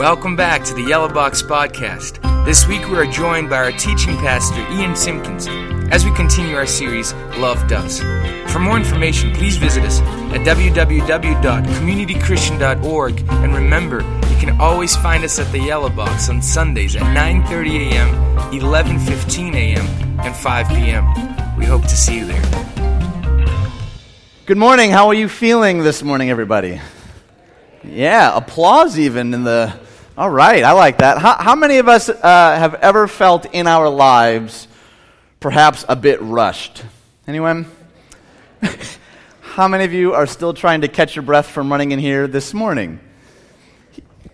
Welcome 0.00 0.32
back 0.34 0.64
to 0.64 0.72
the 0.72 0.82
Yellow 0.82 1.12
Box 1.12 1.42
Podcast. 1.42 2.22
This 2.46 2.66
week 2.66 2.88
we 2.88 2.96
are 2.96 3.04
joined 3.04 3.50
by 3.50 3.56
our 3.56 3.70
teaching 3.70 4.16
pastor, 4.16 4.62
Ian 4.72 4.96
Simpkins, 4.96 5.46
as 5.92 6.06
we 6.06 6.14
continue 6.14 6.56
our 6.56 6.64
series, 6.64 7.12
Love 7.36 7.68
Does. 7.68 8.00
For 8.50 8.60
more 8.60 8.78
information, 8.78 9.34
please 9.34 9.58
visit 9.58 9.84
us 9.84 10.00
at 10.00 10.40
www.communitychristian.org 10.46 13.24
and 13.28 13.54
remember, 13.54 14.00
you 14.30 14.36
can 14.38 14.58
always 14.58 14.96
find 14.96 15.22
us 15.22 15.38
at 15.38 15.52
the 15.52 15.58
Yellow 15.58 15.90
Box 15.90 16.30
on 16.30 16.40
Sundays 16.40 16.96
at 16.96 17.02
9:30 17.02 17.92
a.m., 17.92 18.08
11:15 18.52 19.54
a.m., 19.54 19.86
and 20.20 20.34
5 20.34 20.68
p.m. 20.70 21.04
We 21.58 21.66
hope 21.66 21.82
to 21.82 21.94
see 21.94 22.20
you 22.20 22.24
there. 22.24 22.42
Good 24.46 24.56
morning. 24.56 24.92
How 24.92 25.08
are 25.08 25.14
you 25.14 25.28
feeling 25.28 25.80
this 25.80 26.02
morning, 26.02 26.30
everybody? 26.30 26.80
Yeah, 27.84 28.34
applause 28.34 28.98
even 28.98 29.34
in 29.34 29.44
the. 29.44 29.78
All 30.20 30.28
right, 30.28 30.62
I 30.62 30.72
like 30.72 30.98
that. 30.98 31.16
How, 31.16 31.36
how 31.38 31.54
many 31.54 31.78
of 31.78 31.88
us 31.88 32.10
uh, 32.10 32.20
have 32.22 32.74
ever 32.74 33.08
felt 33.08 33.46
in 33.54 33.66
our 33.66 33.88
lives 33.88 34.68
perhaps 35.40 35.82
a 35.88 35.96
bit 35.96 36.20
rushed? 36.20 36.84
Anyone? 37.26 37.64
how 39.40 39.66
many 39.66 39.84
of 39.84 39.94
you 39.94 40.12
are 40.12 40.26
still 40.26 40.52
trying 40.52 40.82
to 40.82 40.88
catch 40.88 41.16
your 41.16 41.22
breath 41.22 41.46
from 41.46 41.72
running 41.72 41.92
in 41.92 41.98
here 41.98 42.26
this 42.26 42.52
morning? 42.52 43.00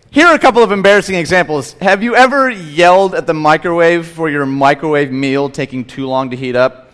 Here 0.09 0.27
are 0.27 0.35
a 0.35 0.39
couple 0.39 0.61
of 0.61 0.73
embarrassing 0.73 1.15
examples. 1.15 1.71
Have 1.79 2.03
you 2.03 2.17
ever 2.17 2.49
yelled 2.49 3.15
at 3.15 3.25
the 3.25 3.33
microwave 3.33 4.07
for 4.07 4.29
your 4.29 4.45
microwave 4.45 5.09
meal 5.09 5.49
taking 5.49 5.85
too 5.85 6.05
long 6.05 6.31
to 6.31 6.35
heat 6.35 6.57
up? 6.57 6.91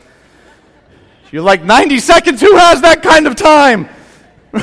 You're 1.31 1.41
like, 1.41 1.63
90 1.63 1.97
seconds, 1.97 2.41
who 2.41 2.55
has 2.57 2.81
that 2.81 3.02
kind 3.02 3.25
of 3.25 3.35
time? 3.35 3.89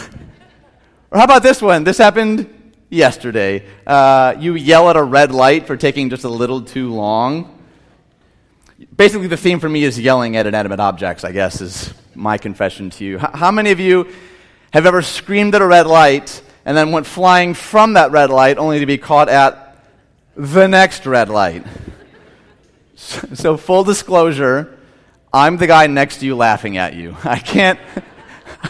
Or 1.13 1.19
how 1.19 1.25
about 1.25 1.43
this 1.43 1.61
one? 1.61 1.83
This 1.83 1.99
happened 1.99 2.60
yesterday. 2.91 3.65
Uh, 3.87 4.35
you 4.39 4.55
yell 4.55 4.91
at 4.91 4.97
a 4.97 5.03
red 5.03 5.33
light 5.33 5.67
for 5.67 5.77
taking 5.77 6.11
just 6.11 6.25
a 6.25 6.29
little 6.29 6.61
too 6.61 6.93
long. 6.93 7.57
Basically, 8.95 9.29
the 9.29 9.37
theme 9.37 9.61
for 9.61 9.69
me 9.69 9.85
is 9.85 9.99
yelling 9.99 10.37
at 10.37 10.47
inanimate 10.47 10.81
objects, 10.81 11.25
I 11.25 11.33
guess, 11.33 11.61
is 11.61 11.95
my 12.15 12.37
confession 12.37 12.91
to 12.91 13.05
you. 13.05 13.17
H- 13.17 13.31
how 13.35 13.51
many 13.51 13.71
of 13.71 13.81
you 13.81 14.09
have 14.73 14.87
ever 14.87 15.03
screamed 15.03 15.55
at 15.55 15.63
a 15.63 15.67
red 15.67 15.87
light 15.87 16.43
and 16.65 16.77
then 16.77 16.91
went 16.91 17.07
flying 17.07 17.55
from 17.55 17.95
that 17.95 18.11
red 18.11 18.31
light 18.31 18.59
only 18.59 18.81
to 18.81 18.87
be 18.87 18.99
caught 18.99 19.29
at 19.29 19.77
the 20.37 20.67
next 20.67 21.07
red 21.07 21.29
light? 21.29 21.65
So, 22.97 23.57
full 23.57 23.85
disclosure, 23.85 24.79
I'm 25.33 25.57
the 25.57 25.67
guy 25.67 25.87
next 25.87 26.19
to 26.19 26.27
you 26.27 26.37
laughing 26.37 26.77
at 26.77 26.95
you. 26.95 27.17
I 27.25 27.39
can't. 27.39 27.79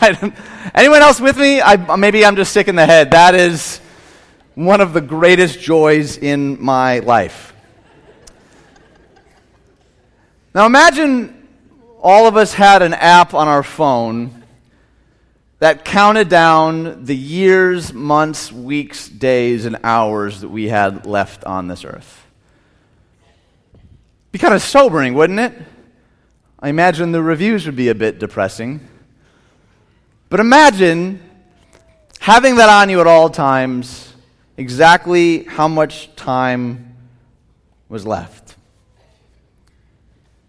anyone 0.74 1.02
else 1.02 1.20
with 1.20 1.36
me? 1.36 1.60
I, 1.60 1.96
maybe 1.96 2.24
I'm 2.24 2.36
just 2.36 2.52
sick 2.52 2.68
in 2.68 2.76
the 2.76 2.86
head. 2.86 3.10
That 3.10 3.34
is 3.34 3.80
one 4.66 4.82
of 4.82 4.92
the 4.92 5.00
greatest 5.00 5.58
joys 5.58 6.18
in 6.18 6.62
my 6.62 6.98
life. 6.98 7.54
Now 10.54 10.66
imagine 10.66 11.48
all 12.02 12.26
of 12.26 12.36
us 12.36 12.52
had 12.52 12.82
an 12.82 12.92
app 12.92 13.32
on 13.32 13.48
our 13.48 13.62
phone 13.62 14.42
that 15.60 15.84
counted 15.84 16.28
down 16.28 17.06
the 17.06 17.16
years, 17.16 17.94
months, 17.94 18.52
weeks, 18.52 19.08
days, 19.08 19.64
and 19.64 19.78
hours 19.82 20.42
that 20.42 20.48
we 20.48 20.68
had 20.68 21.06
left 21.06 21.44
on 21.44 21.68
this 21.68 21.84
earth. 21.84 22.26
Be 24.30 24.38
kind 24.38 24.52
of 24.52 24.60
sobering, 24.60 25.14
wouldn't 25.14 25.40
it? 25.40 25.54
I 26.58 26.68
imagine 26.68 27.12
the 27.12 27.22
reviews 27.22 27.64
would 27.64 27.76
be 27.76 27.88
a 27.88 27.94
bit 27.94 28.18
depressing. 28.18 28.86
But 30.28 30.40
imagine 30.40 31.22
having 32.18 32.56
that 32.56 32.68
on 32.68 32.90
you 32.90 33.00
at 33.00 33.06
all 33.06 33.30
times, 33.30 34.09
exactly 34.56 35.44
how 35.44 35.68
much 35.68 36.14
time 36.16 36.96
was 37.88 38.06
left. 38.06 38.56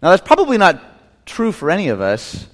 Now, 0.02 0.10
that's 0.10 0.26
probably 0.26 0.58
not 0.58 0.82
true 1.26 1.52
for 1.52 1.70
any 1.70 1.88
of 1.88 2.00
us, 2.00 2.46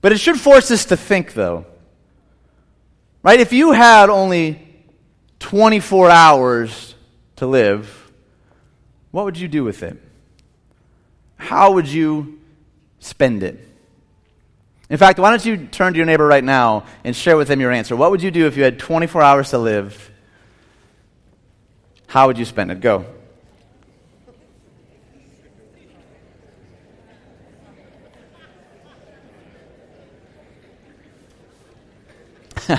but 0.00 0.12
it 0.12 0.18
should 0.18 0.38
force 0.38 0.70
us 0.70 0.86
to 0.86 0.96
think, 0.96 1.34
though. 1.34 1.66
Right? 3.22 3.40
If 3.40 3.52
you 3.52 3.72
had 3.72 4.10
only 4.10 4.66
24 5.40 6.10
hours 6.10 6.94
to 7.36 7.46
live, 7.46 8.10
what 9.10 9.24
would 9.24 9.38
you 9.38 9.48
do 9.48 9.64
with 9.64 9.82
it? 9.82 9.96
How 11.36 11.72
would 11.72 11.88
you 11.88 12.40
spend 12.98 13.42
it? 13.42 13.60
In 14.88 14.98
fact, 14.98 15.18
why 15.18 15.30
don't 15.30 15.44
you 15.44 15.66
turn 15.66 15.94
to 15.94 15.96
your 15.96 16.06
neighbor 16.06 16.26
right 16.26 16.44
now 16.44 16.84
and 17.02 17.14
share 17.14 17.36
with 17.36 17.48
them 17.48 17.60
your 17.60 17.72
answer? 17.72 17.96
What 17.96 18.12
would 18.12 18.22
you 18.22 18.30
do 18.30 18.46
if 18.46 18.56
you 18.56 18.62
had 18.62 18.78
24 18.78 19.20
hours 19.20 19.50
to 19.50 19.58
live? 19.58 20.12
How 22.06 22.28
would 22.28 22.38
you 22.38 22.44
spend 22.44 22.70
it? 22.70 22.80
Go. 22.80 23.04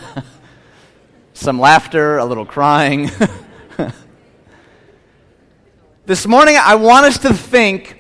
Some 1.34 1.60
laughter, 1.60 2.18
a 2.18 2.26
little 2.26 2.46
crying. 2.46 3.12
this 6.06 6.26
morning, 6.26 6.56
I 6.58 6.76
want 6.76 7.06
us 7.06 7.18
to 7.20 7.34
think 7.34 7.98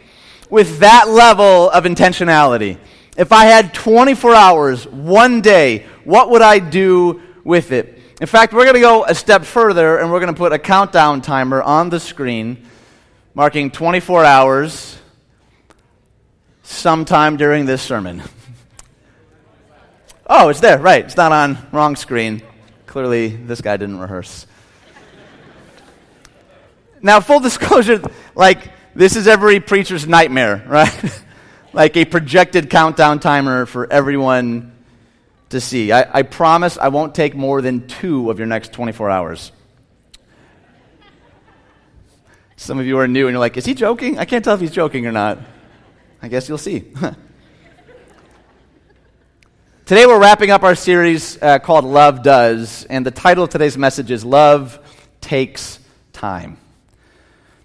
with 0.50 0.80
that 0.80 1.10
level 1.10 1.70
of 1.70 1.84
intentionality. 1.84 2.78
If 3.18 3.32
I 3.32 3.46
had 3.46 3.74
24 3.74 4.36
hours, 4.36 4.88
one 4.88 5.42
day, 5.42 5.88
what 6.04 6.30
would 6.30 6.44
I 6.44 6.60
do 6.60 7.20
with 7.44 7.72
it? 7.72 8.00
In 8.22 8.28
fact, 8.28 8.54
we're 8.54 8.64
going 8.64 8.76
to 8.76 8.80
go 8.80 9.06
a 9.06 9.16
step 9.16 9.44
further 9.44 9.98
and 9.98 10.12
we're 10.12 10.20
going 10.20 10.34
to 10.34 10.38
put 10.38 10.54
a 10.54 10.60
countdown 10.60 11.22
timer 11.22 11.62
on 11.62 11.90
the 11.90 12.00
screen 12.00 12.64
marking 13.34 13.72
24 13.72 14.24
hours 14.24 15.00
sometime 16.62 17.38
during 17.38 17.66
this 17.66 17.82
sermon. 17.82 18.22
oh, 20.28 20.50
it's 20.50 20.60
there, 20.60 20.78
right. 20.78 21.04
It's 21.04 21.18
not 21.18 21.32
on. 21.32 21.58
Wrong 21.72 21.96
screen. 21.96 22.44
Clearly, 22.86 23.30
this 23.30 23.62
guy 23.62 23.78
didn't 23.78 23.98
rehearse. 23.98 24.46
Now, 27.02 27.20
full 27.20 27.40
disclosure, 27.50 28.00
like, 28.36 28.72
this 28.94 29.16
is 29.16 29.28
every 29.28 29.60
preacher's 29.60 30.08
nightmare, 30.08 30.64
right? 30.68 31.22
like 31.74 31.98
a 31.98 32.06
projected 32.06 32.70
countdown 32.70 33.20
timer 33.20 33.66
for 33.66 33.92
everyone 33.92 34.74
to 35.50 35.60
see. 35.62 35.92
I, 35.92 36.20
I 36.20 36.22
promise 36.24 36.78
I 36.78 36.88
won't 36.90 37.16
take 37.16 37.36
more 37.36 37.62
than 37.62 37.88
two 37.88 38.30
of 38.32 38.38
your 38.40 38.48
next 38.48 38.74
24 38.74 39.10
hours. 39.10 39.52
Some 42.56 42.80
of 42.80 42.86
you 42.86 42.98
are 42.98 43.08
new 43.08 43.28
and 43.28 43.34
you're 43.34 43.40
like, 43.40 43.58
is 43.58 43.66
he 43.66 43.74
joking? 43.74 44.18
I 44.18 44.26
can't 44.26 44.44
tell 44.44 44.56
if 44.56 44.62
he's 44.62 44.72
joking 44.72 45.06
or 45.06 45.12
not. 45.12 45.40
I 46.22 46.28
guess 46.28 46.50
you'll 46.50 46.58
see. 46.58 46.86
Today 49.86 50.06
we're 50.06 50.20
wrapping 50.20 50.52
up 50.52 50.64
our 50.64 50.76
series 50.76 51.42
uh, 51.42 51.60
called 51.60 51.86
Love 51.86 52.24
Does, 52.24 52.84
and 52.86 53.06
the 53.06 53.12
title 53.12 53.46
of 53.46 53.50
today's 53.52 53.78
message 53.78 54.12
is 54.12 54.26
Love 54.26 54.80
Takes 55.22 55.80
Time. 56.12 56.58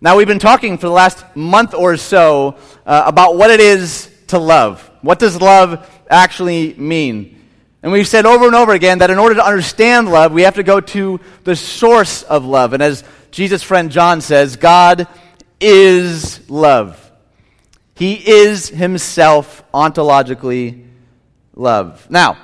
Now, 0.01 0.17
we've 0.17 0.27
been 0.27 0.39
talking 0.39 0.79
for 0.79 0.89
the 0.89 0.93
last 0.93 1.25
month 1.37 1.75
or 1.75 1.97
so 1.97 2.57
uh, 2.87 3.05
about 3.07 3.37
what 3.37 3.51
it 3.51 3.61
is 3.61 4.11
to 4.29 4.39
love. 4.39 4.91
What 5.03 5.19
does 5.19 5.41
love 5.41 5.89
actually 6.09 6.75
mean? 6.75 7.39
And 7.83 7.91
we've 7.91 8.07
said 8.07 8.27
over 8.27 8.47
and 8.47 8.55
over 8.55 8.73
again 8.73 8.99
that 8.99 9.11
in 9.11 9.19
order 9.19 9.35
to 9.35 9.45
understand 9.45 10.09
love, 10.09 10.33
we 10.33 10.43
have 10.43 10.55
to 10.55 10.63
go 10.63 10.81
to 10.81 11.21
the 11.45 11.57
source 11.57 12.23
of 12.23 12.45
love. 12.45 12.73
And 12.73 12.83
as 12.83 13.03
Jesus' 13.33 13.63
friend 13.63 13.91
John 13.91 14.21
says, 14.21 14.57
God 14.57 15.09
is 15.61 16.49
love. 16.49 17.11
He 17.95 18.15
is 18.15 18.69
himself 18.69 19.65
ontologically 19.73 20.87
love. 21.55 22.09
Now, 22.11 22.37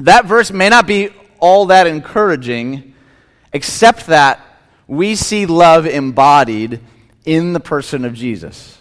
that 0.00 0.26
verse 0.26 0.50
may 0.50 0.68
not 0.68 0.86
be 0.86 1.10
all 1.38 1.66
that 1.66 1.86
encouraging, 1.86 2.94
except 3.52 4.06
that 4.06 4.40
we 4.86 5.14
see 5.14 5.46
love 5.46 5.86
embodied 5.86 6.80
in 7.24 7.52
the 7.52 7.60
person 7.60 8.04
of 8.04 8.14
Jesus. 8.14 8.78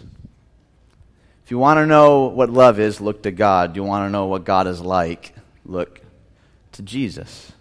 If 1.46 1.52
you 1.52 1.60
want 1.60 1.78
to 1.78 1.86
know 1.86 2.24
what 2.24 2.50
love 2.50 2.80
is, 2.80 3.00
look 3.00 3.22
to 3.22 3.32
God. 3.32 3.76
You 3.76 3.84
want 3.84 4.08
to 4.08 4.12
know 4.12 4.26
what 4.26 4.46
God 4.46 4.66
is 4.66 4.82
like, 4.82 5.36
look 5.64 6.02
to 6.72 6.82
Jesus. 6.82 7.52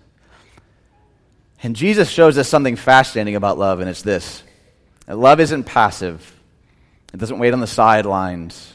And 1.63 1.77
Jesus 1.77 2.09
shows 2.09 2.39
us 2.39 2.49
something 2.49 2.77
fascinating 2.77 3.37
about 3.37 3.59
love, 3.59 3.81
and 3.81 3.91
it's 3.91 4.01
this 4.01 4.43
that 5.07 5.19
love 5.19 5.39
isn't 5.39 5.65
passive, 5.65 6.35
it 7.13 7.19
doesn't 7.19 7.39
wait 7.39 7.53
on 7.53 7.61
the 7.61 7.67
sidelines, 7.67 8.73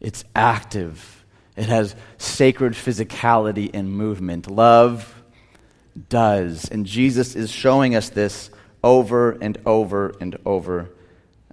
it's 0.00 0.24
active. 0.34 1.22
It 1.54 1.66
has 1.66 1.94
sacred 2.16 2.72
physicality 2.72 3.70
and 3.74 3.92
movement. 3.92 4.50
Love 4.50 5.14
does. 6.08 6.70
And 6.70 6.86
Jesus 6.86 7.36
is 7.36 7.50
showing 7.50 7.94
us 7.94 8.08
this 8.08 8.50
over 8.82 9.32
and 9.32 9.58
over 9.66 10.14
and 10.18 10.38
over 10.46 10.88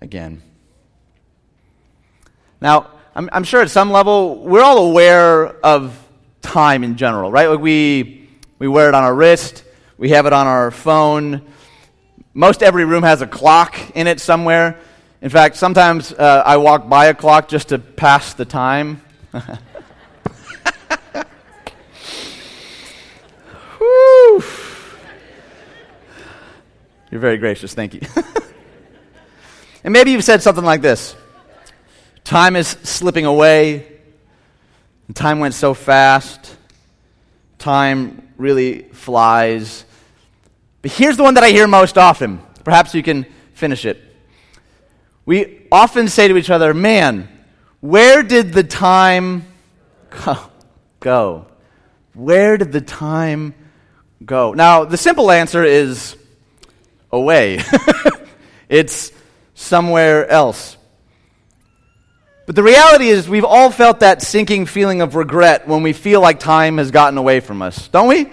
again. 0.01 0.41
Now, 2.61 2.91
I'm, 3.15 3.29
I'm, 3.31 3.44
sure 3.44 3.61
at 3.61 3.69
some 3.69 3.91
level 3.91 4.39
we're 4.39 4.61
all 4.61 4.89
aware 4.89 5.47
of 5.47 5.97
time 6.41 6.83
in 6.83 6.97
general, 6.97 7.31
right? 7.31 7.50
Like 7.50 7.59
we, 7.59 8.29
we 8.59 8.67
wear 8.67 8.89
it 8.89 8.95
on 8.95 9.03
our 9.03 9.15
wrist, 9.15 9.63
we 9.97 10.09
have 10.09 10.25
it 10.25 10.33
on 10.33 10.45
our 10.45 10.71
phone. 10.71 11.41
Most 12.33 12.61
every 12.61 12.85
room 12.85 13.03
has 13.03 13.21
a 13.21 13.27
clock 13.27 13.77
in 13.95 14.07
it 14.07 14.19
somewhere. 14.19 14.77
In 15.21 15.29
fact, 15.29 15.56
sometimes 15.56 16.11
uh, 16.11 16.44
I 16.45 16.57
walk 16.57 16.89
by 16.89 17.07
a 17.07 17.13
clock 17.13 17.47
just 17.47 17.69
to 17.69 17.79
pass 17.79 18.33
the 18.33 18.45
time. 18.45 19.01
You're 27.11 27.19
very 27.19 27.38
gracious. 27.38 27.73
Thank 27.73 27.95
you. 27.95 28.01
and 29.83 29.91
maybe 29.91 30.11
you've 30.11 30.23
said 30.23 30.41
something 30.44 30.63
like 30.63 30.81
this 30.81 31.15
Time 32.29 32.55
is 32.55 32.67
slipping 32.83 33.25
away. 33.25 33.87
Time 35.15 35.39
went 35.39 35.55
so 35.55 35.73
fast. 35.73 36.55
Time 37.57 38.31
really 38.37 38.83
flies. 38.83 39.83
But 40.83 40.91
here's 40.91 41.17
the 41.17 41.23
one 41.23 41.33
that 41.33 41.43
I 41.43 41.49
hear 41.49 41.67
most 41.67 41.97
often. 41.97 42.39
Perhaps 42.63 42.93
you 42.93 43.01
can 43.01 43.25
finish 43.55 43.83
it. 43.83 43.99
We 45.25 45.65
often 45.71 46.07
say 46.07 46.27
to 46.27 46.37
each 46.37 46.51
other, 46.51 46.71
Man, 46.71 47.27
where 47.79 48.21
did 48.21 48.53
the 48.53 48.63
time 48.63 49.47
go? 50.99 51.47
Where 52.13 52.57
did 52.57 52.71
the 52.71 52.81
time 52.81 53.55
go? 54.23 54.53
Now, 54.53 54.85
the 54.85 54.97
simple 54.97 55.31
answer 55.31 55.63
is 55.63 56.15
away. 57.11 57.63
it's 58.69 59.11
somewhere 59.55 60.29
else. 60.29 60.77
But 62.49 62.55
the 62.55 62.63
reality 62.63 63.09
is, 63.09 63.29
we've 63.29 63.45
all 63.45 63.69
felt 63.69 63.99
that 63.99 64.23
sinking 64.23 64.65
feeling 64.65 65.01
of 65.03 65.13
regret 65.13 65.67
when 65.67 65.83
we 65.83 65.93
feel 65.93 66.19
like 66.19 66.39
time 66.39 66.79
has 66.79 66.89
gotten 66.89 67.15
away 67.15 67.41
from 67.41 67.61
us, 67.61 67.87
don't 67.89 68.07
we? 68.07 68.27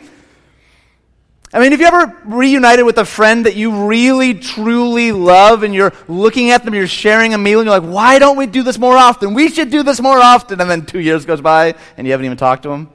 I 1.52 1.60
mean, 1.60 1.72
have 1.72 1.80
you 1.82 1.86
ever 1.86 2.16
reunited 2.24 2.86
with 2.86 2.96
a 2.96 3.04
friend 3.04 3.44
that 3.44 3.56
you 3.56 3.86
really, 3.86 4.32
truly 4.32 5.12
love 5.12 5.64
and 5.64 5.74
you're 5.74 5.92
looking 6.08 6.48
at 6.48 6.64
them, 6.64 6.72
you're 6.72 6.86
sharing 6.86 7.34
a 7.34 7.36
meal, 7.36 7.60
and 7.60 7.66
you're 7.66 7.78
like, 7.78 7.92
why 7.92 8.18
don't 8.18 8.38
we 8.38 8.46
do 8.46 8.62
this 8.62 8.78
more 8.78 8.96
often? 8.96 9.34
We 9.34 9.50
should 9.50 9.70
do 9.70 9.82
this 9.82 10.00
more 10.00 10.18
often. 10.18 10.62
And 10.62 10.70
then 10.70 10.86
two 10.86 11.00
years 11.00 11.26
goes 11.26 11.42
by 11.42 11.74
and 11.98 12.06
you 12.06 12.14
haven't 12.14 12.24
even 12.24 12.38
talked 12.38 12.62
to 12.62 12.70
them? 12.70 12.88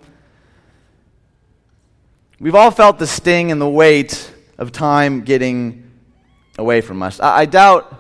We've 2.40 2.56
all 2.56 2.72
felt 2.72 2.98
the 2.98 3.06
sting 3.06 3.52
and 3.52 3.62
the 3.62 3.70
weight 3.70 4.34
of 4.58 4.72
time 4.72 5.22
getting 5.22 5.88
away 6.58 6.82
from 6.82 7.04
us. 7.04 7.20
I, 7.20 7.42
I 7.42 7.46
doubt 7.46 7.94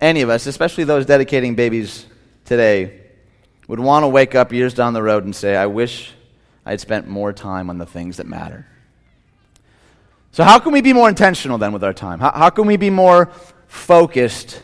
any 0.00 0.20
of 0.20 0.30
us, 0.30 0.46
especially 0.46 0.84
those 0.84 1.04
dedicating 1.04 1.56
babies 1.56 2.06
today, 2.48 2.98
would 3.68 3.78
want 3.78 4.02
to 4.02 4.08
wake 4.08 4.34
up 4.34 4.52
years 4.52 4.72
down 4.72 4.94
the 4.94 5.02
road 5.02 5.24
and 5.24 5.36
say, 5.36 5.54
I 5.54 5.66
wish 5.66 6.12
I 6.64 6.70
had 6.70 6.80
spent 6.80 7.06
more 7.06 7.32
time 7.32 7.68
on 7.68 7.76
the 7.76 7.86
things 7.86 8.16
that 8.16 8.26
matter. 8.26 8.66
So, 10.32 10.44
how 10.44 10.58
can 10.58 10.72
we 10.72 10.80
be 10.80 10.94
more 10.94 11.08
intentional 11.08 11.58
then 11.58 11.72
with 11.72 11.84
our 11.84 11.92
time? 11.92 12.20
How, 12.20 12.32
how 12.32 12.50
can 12.50 12.66
we 12.66 12.76
be 12.76 12.90
more 12.90 13.30
focused 13.66 14.62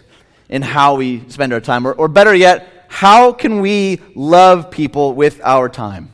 in 0.48 0.62
how 0.62 0.94
we 0.94 1.28
spend 1.28 1.52
our 1.52 1.60
time? 1.60 1.86
Or, 1.86 1.92
or 1.92 2.08
better 2.08 2.34
yet, 2.34 2.86
how 2.88 3.32
can 3.32 3.60
we 3.60 4.00
love 4.14 4.70
people 4.70 5.14
with 5.14 5.40
our 5.44 5.68
time? 5.68 6.10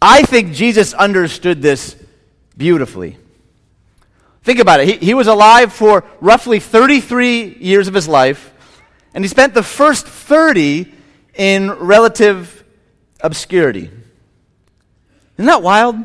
I 0.00 0.22
think 0.22 0.52
Jesus 0.52 0.94
understood 0.94 1.62
this 1.62 1.96
beautifully. 2.56 3.16
Think 4.42 4.60
about 4.60 4.80
it. 4.80 4.88
He, 4.88 5.06
he 5.06 5.14
was 5.14 5.26
alive 5.26 5.72
for 5.72 6.04
roughly 6.20 6.60
33 6.60 7.56
years 7.60 7.88
of 7.88 7.94
his 7.94 8.08
life, 8.08 8.49
and 9.14 9.24
he 9.24 9.28
spent 9.28 9.54
the 9.54 9.62
first 9.62 10.06
30 10.06 10.92
in 11.34 11.70
relative 11.70 12.64
obscurity. 13.20 13.90
Isn't 15.36 15.46
that 15.46 15.62
wild? 15.62 15.96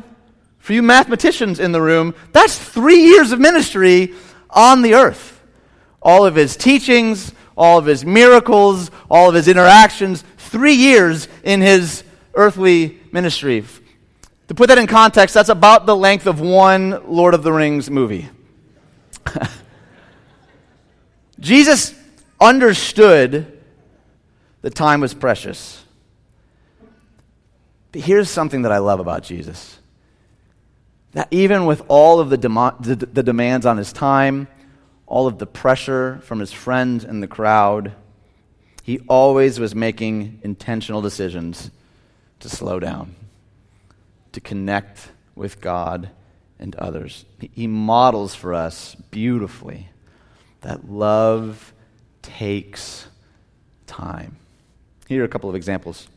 For 0.59 0.73
you 0.73 0.81
mathematicians 0.81 1.59
in 1.59 1.71
the 1.71 1.81
room, 1.81 2.15
that's 2.31 2.57
three 2.57 3.03
years 3.03 3.31
of 3.31 3.39
ministry 3.39 4.13
on 4.49 4.81
the 4.81 4.95
earth. 4.95 5.39
All 6.01 6.25
of 6.25 6.35
his 6.35 6.55
teachings, 6.55 7.33
all 7.57 7.77
of 7.77 7.85
his 7.85 8.05
miracles, 8.05 8.89
all 9.09 9.29
of 9.29 9.35
his 9.35 9.47
interactions, 9.47 10.23
three 10.37 10.73
years 10.73 11.27
in 11.43 11.61
his 11.61 12.03
earthly 12.33 12.99
ministry. 13.11 13.63
To 14.47 14.55
put 14.55 14.67
that 14.67 14.77
in 14.77 14.87
context, 14.87 15.33
that's 15.33 15.49
about 15.49 15.85
the 15.85 15.95
length 15.95 16.27
of 16.27 16.39
one 16.39 17.01
Lord 17.07 17.33
of 17.33 17.43
the 17.43 17.51
Rings 17.51 17.89
movie. 17.89 18.29
Jesus 21.39 21.93
understood 22.39 23.61
that 24.61 24.75
time 24.75 25.01
was 25.01 25.13
precious. 25.13 25.83
But 27.91 28.01
here's 28.01 28.29
something 28.29 28.63
that 28.63 28.71
I 28.71 28.79
love 28.79 28.99
about 28.99 29.23
Jesus 29.23 29.79
that 31.15 31.29
even 31.31 31.65
with 31.65 31.81
all 31.87 32.19
of 32.19 32.29
the, 32.29 32.37
dem- 32.37 32.75
the, 32.81 32.95
the 32.97 33.23
demands 33.23 33.65
on 33.65 33.77
his 33.77 33.93
time, 33.93 34.49
all 35.07 35.27
of 35.27 35.37
the 35.39 35.47
pressure 35.47 36.19
from 36.23 36.39
his 36.39 36.51
friends 36.51 37.05
and 37.05 37.23
the 37.23 37.27
crowd, 37.27 37.93
he 38.83 38.99
always 39.07 39.57
was 39.57 39.73
making 39.73 40.39
intentional 40.43 41.01
decisions 41.01 41.71
to 42.41 42.49
slow 42.49 42.79
down, 42.81 43.15
to 44.33 44.41
connect 44.41 45.09
with 45.35 45.61
God 45.61 46.09
and 46.59 46.75
others. 46.75 47.23
He 47.53 47.65
models 47.65 48.35
for 48.35 48.53
us 48.53 48.95
beautifully 49.09 49.87
that 50.61 50.91
love 50.91 51.73
takes 52.25 53.07
time. 53.87 54.37
Here 55.07 55.21
are 55.21 55.25
a 55.25 55.29
couple 55.29 55.49
of 55.49 55.55
examples. 55.55 56.07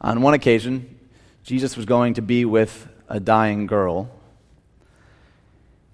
On 0.00 0.20
one 0.20 0.34
occasion, 0.34 0.98
Jesus 1.44 1.76
was 1.76 1.86
going 1.86 2.14
to 2.14 2.22
be 2.22 2.44
with 2.44 2.88
a 3.08 3.20
dying 3.20 3.66
girl. 3.66 4.10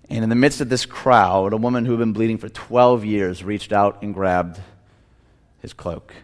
And 0.08 0.24
in 0.24 0.30
the 0.30 0.36
midst 0.36 0.60
of 0.60 0.68
this 0.68 0.86
crowd, 0.86 1.52
a 1.52 1.56
woman 1.56 1.84
who 1.84 1.92
had 1.92 2.00
been 2.00 2.12
bleeding 2.12 2.38
for 2.38 2.48
12 2.48 3.04
years 3.04 3.44
reached 3.44 3.72
out 3.72 4.02
and 4.02 4.14
grabbed 4.14 4.60
his 5.60 5.72
cloak. 5.72 6.14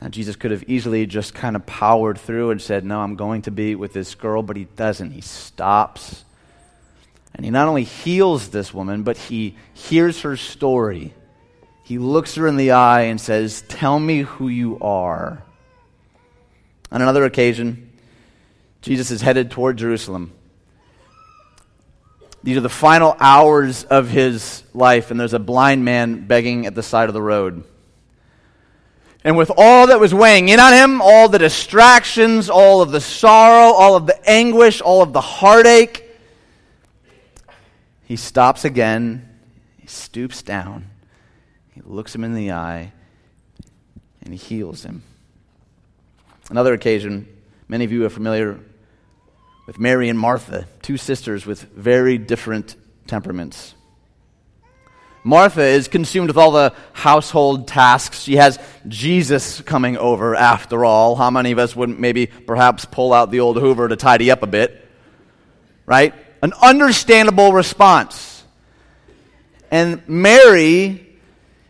Now, 0.00 0.08
Jesus 0.08 0.36
could 0.36 0.50
have 0.50 0.64
easily 0.66 1.06
just 1.06 1.34
kind 1.34 1.56
of 1.56 1.64
powered 1.64 2.18
through 2.18 2.50
and 2.50 2.60
said, 2.60 2.84
No, 2.84 3.00
I'm 3.00 3.16
going 3.16 3.42
to 3.42 3.50
be 3.50 3.74
with 3.74 3.92
this 3.92 4.14
girl, 4.14 4.42
but 4.42 4.56
he 4.56 4.64
doesn't. 4.64 5.12
He 5.12 5.20
stops. 5.20 6.24
And 7.34 7.44
he 7.44 7.50
not 7.50 7.68
only 7.68 7.84
heals 7.84 8.48
this 8.48 8.72
woman, 8.72 9.02
but 9.02 9.16
he 9.16 9.56
hears 9.74 10.22
her 10.22 10.36
story. 10.36 11.12
He 11.86 11.98
looks 11.98 12.34
her 12.34 12.48
in 12.48 12.56
the 12.56 12.72
eye 12.72 13.02
and 13.02 13.20
says, 13.20 13.62
Tell 13.68 14.00
me 14.00 14.22
who 14.22 14.48
you 14.48 14.76
are. 14.80 15.40
On 16.90 17.00
another 17.00 17.24
occasion, 17.24 17.92
Jesus 18.82 19.12
is 19.12 19.20
headed 19.20 19.52
toward 19.52 19.76
Jerusalem. 19.76 20.32
These 22.42 22.56
are 22.56 22.62
the 22.62 22.68
final 22.68 23.16
hours 23.20 23.84
of 23.84 24.08
his 24.08 24.64
life, 24.74 25.12
and 25.12 25.20
there's 25.20 25.32
a 25.32 25.38
blind 25.38 25.84
man 25.84 26.26
begging 26.26 26.66
at 26.66 26.74
the 26.74 26.82
side 26.82 27.08
of 27.08 27.14
the 27.14 27.22
road. 27.22 27.62
And 29.22 29.36
with 29.36 29.52
all 29.56 29.86
that 29.86 30.00
was 30.00 30.12
weighing 30.12 30.48
in 30.48 30.58
on 30.58 30.72
him, 30.72 31.00
all 31.00 31.28
the 31.28 31.38
distractions, 31.38 32.50
all 32.50 32.82
of 32.82 32.90
the 32.90 33.00
sorrow, 33.00 33.72
all 33.72 33.94
of 33.94 34.08
the 34.08 34.28
anguish, 34.28 34.80
all 34.80 35.02
of 35.02 35.12
the 35.12 35.20
heartache, 35.20 36.02
he 38.02 38.16
stops 38.16 38.64
again. 38.64 39.28
He 39.78 39.86
stoops 39.86 40.42
down. 40.42 40.90
He 41.76 41.82
looks 41.84 42.14
him 42.14 42.24
in 42.24 42.34
the 42.34 42.52
eye, 42.52 42.90
and 44.22 44.32
he 44.32 44.38
heals 44.38 44.82
him. 44.82 45.02
Another 46.48 46.72
occasion, 46.72 47.28
many 47.68 47.84
of 47.84 47.92
you 47.92 48.06
are 48.06 48.08
familiar 48.08 48.58
with 49.66 49.78
Mary 49.78 50.08
and 50.08 50.18
Martha, 50.18 50.66
two 50.80 50.96
sisters 50.96 51.44
with 51.44 51.60
very 51.74 52.16
different 52.16 52.76
temperaments. 53.06 53.74
Martha 55.22 55.64
is 55.64 55.86
consumed 55.86 56.28
with 56.28 56.38
all 56.38 56.50
the 56.50 56.72
household 56.94 57.68
tasks. 57.68 58.22
She 58.22 58.36
has 58.36 58.58
Jesus 58.88 59.60
coming 59.60 59.98
over 59.98 60.34
after 60.34 60.82
all. 60.82 61.14
How 61.14 61.30
many 61.30 61.52
of 61.52 61.58
us 61.58 61.76
wouldn't 61.76 62.00
maybe 62.00 62.26
perhaps 62.26 62.86
pull 62.86 63.12
out 63.12 63.30
the 63.30 63.40
old 63.40 63.58
Hoover 63.58 63.86
to 63.86 63.96
tidy 63.96 64.30
up 64.30 64.42
a 64.42 64.46
bit? 64.46 64.88
Right? 65.84 66.14
An 66.40 66.54
understandable 66.62 67.52
response. 67.52 68.44
And 69.70 70.00
Mary 70.08 71.05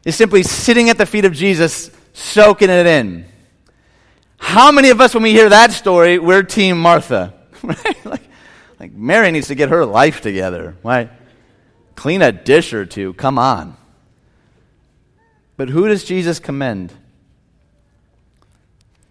is 0.06 0.14
simply 0.14 0.44
sitting 0.44 0.88
at 0.88 0.96
the 0.96 1.04
feet 1.04 1.25
of 1.25 1.32
Jesus, 1.32 1.90
soaking 2.12 2.70
it 2.70 2.86
in. 2.86 3.26
How 4.38 4.70
many 4.70 4.90
of 4.90 5.00
us, 5.00 5.12
when 5.12 5.25
we 5.25 5.32
hear 5.32 5.48
that 5.48 5.72
story, 5.72 6.20
we're 6.20 6.44
Team 6.44 6.78
Martha? 6.78 7.34
right? 7.62 8.06
Like, 8.06 8.22
like 8.78 8.92
Mary 8.92 9.32
needs 9.32 9.48
to 9.48 9.56
get 9.56 9.68
her 9.68 9.84
life 9.84 10.20
together, 10.20 10.76
right? 10.84 11.10
Clean 11.96 12.22
a 12.22 12.30
dish 12.30 12.72
or 12.72 12.86
two, 12.86 13.14
come 13.14 13.36
on. 13.36 13.76
But 15.56 15.70
who 15.70 15.88
does 15.88 16.04
Jesus 16.04 16.38
commend? 16.38 16.92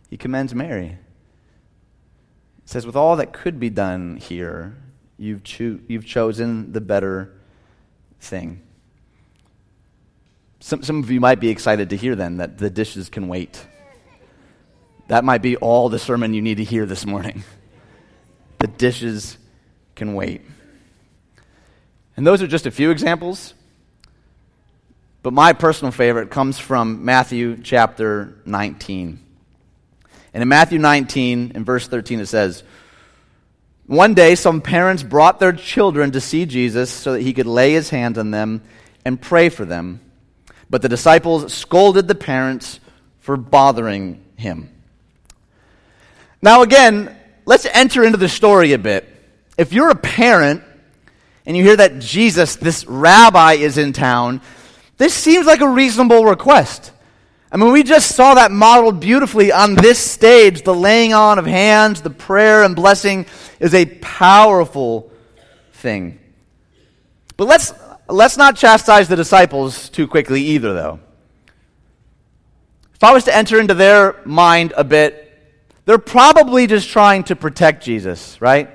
He 0.10 0.16
commends 0.16 0.56
Mary. 0.56 0.98
Says, 2.64 2.86
with 2.86 2.96
all 2.96 3.18
that 3.18 3.34
could 3.34 3.60
be 3.60 3.70
done 3.70 4.16
here, 4.16 4.78
you've, 5.18 5.44
cho- 5.44 5.80
you've 5.90 6.06
chosen 6.06 6.72
the 6.72 6.80
better 6.80 7.34
thing. 8.22 8.62
Some, 10.66 10.82
some 10.82 11.04
of 11.04 11.12
you 11.12 11.20
might 11.20 11.40
be 11.40 11.50
excited 11.50 11.92
to 11.92 11.96
hear 11.96 12.16
then 12.16 12.38
that 12.38 12.58
the 12.58 12.72
dishes 12.72 13.08
can 13.08 13.28
wait. 13.28 13.64
That 15.10 15.24
might 15.24 15.44
be 15.44 15.58
all 15.58 15.90
the 15.90 16.00
sermon 16.00 16.34
you 16.34 16.42
need 16.42 16.58
to 16.58 16.64
hear 16.64 16.88
this 16.88 17.06
morning. 17.06 17.44
The 18.58 18.68
dishes 18.68 19.38
can 19.94 20.16
wait. 20.16 20.42
And 22.18 22.26
those 22.26 22.42
are 22.42 22.48
just 22.48 22.66
a 22.66 22.72
few 22.72 22.90
examples. 22.90 23.54
But 25.22 25.34
my 25.34 25.54
personal 25.54 25.92
favorite 25.92 26.32
comes 26.32 26.58
from 26.58 27.06
Matthew 27.06 27.62
chapter 27.62 28.40
19. 28.46 29.20
And 30.34 30.42
in 30.42 30.48
Matthew 30.50 30.80
19, 30.80 31.52
in 31.54 31.64
verse 31.64 31.88
13, 31.88 32.22
it 32.22 32.26
says, 32.26 32.64
One 33.86 34.16
day 34.16 34.34
some 34.34 34.62
parents 34.62 35.04
brought 35.04 35.40
their 35.40 35.54
children 35.54 36.10
to 36.12 36.22
see 36.22 36.48
Jesus 36.48 36.90
so 36.90 37.14
that 37.14 37.22
he 37.22 37.34
could 37.34 37.46
lay 37.46 37.74
his 37.74 37.92
hands 37.92 38.18
on 38.18 38.32
them 38.32 38.64
and 39.04 39.22
pray 39.22 39.50
for 39.50 39.66
them. 39.66 40.00
But 40.70 40.82
the 40.82 40.90
disciples 40.90 41.54
scolded 41.54 42.08
the 42.08 42.16
parents 42.16 42.80
for 43.20 43.38
bothering 43.38 44.24
him. 44.36 44.70
Now, 46.42 46.62
again, 46.62 47.16
let's 47.46 47.66
enter 47.66 48.04
into 48.04 48.18
the 48.18 48.30
story 48.30 48.74
a 48.74 48.78
bit. 48.78 49.08
If 49.58 49.74
you're 49.74 49.90
a 49.90 49.96
parent 49.96 50.64
and 51.46 51.56
you 51.56 51.64
hear 51.64 51.78
that 51.78 52.00
Jesus, 52.00 52.56
this 52.56 52.86
rabbi, 52.86 53.54
is 53.54 53.78
in 53.78 53.94
town, 53.94 54.42
this 54.98 55.14
seems 55.14 55.46
like 55.46 55.62
a 55.62 55.68
reasonable 55.68 56.26
request. 56.26 56.92
I 57.52 57.58
mean, 57.58 57.72
we 57.72 57.84
just 57.84 58.16
saw 58.16 58.36
that 58.36 58.52
modeled 58.52 59.00
beautifully 59.00 59.52
on 59.52 59.76
this 59.76 60.00
stage. 60.00 60.64
The 60.64 60.74
laying 60.74 61.14
on 61.14 61.40
of 61.40 61.46
hands, 61.46 62.02
the 62.02 62.10
prayer 62.10 62.64
and 62.64 62.76
blessing 62.76 63.26
is 63.60 63.74
a 63.74 63.86
powerful 63.86 65.12
thing. 65.74 66.20
But 67.38 67.46
let's, 67.48 67.74
let's 68.08 68.38
not 68.38 68.56
chastise 68.56 69.08
the 69.08 69.16
disciples 69.16 69.90
too 69.90 70.08
quickly 70.08 70.42
either, 70.42 70.74
though. 70.74 71.00
If 72.94 73.04
I 73.04 73.12
was 73.12 73.26
to 73.26 73.36
enter 73.36 73.60
into 73.60 73.74
their 73.74 74.16
mind 74.26 74.74
a 74.78 74.84
bit, 74.84 75.22
they're 75.86 75.98
probably 75.98 76.68
just 76.68 76.90
trying 76.90 77.24
to 77.26 77.36
protect 77.36 77.84
Jesus, 77.84 78.40
right? 78.42 78.70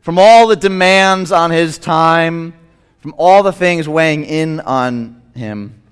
From 0.00 0.18
all 0.18 0.46
the 0.46 0.56
demands 0.56 1.32
on 1.32 1.50
his 1.50 1.78
time, 1.78 2.54
from 3.00 3.14
all 3.16 3.42
the 3.42 3.52
things 3.52 3.88
weighing 3.88 4.24
in 4.24 4.60
on 4.60 5.22
him. 5.34 5.82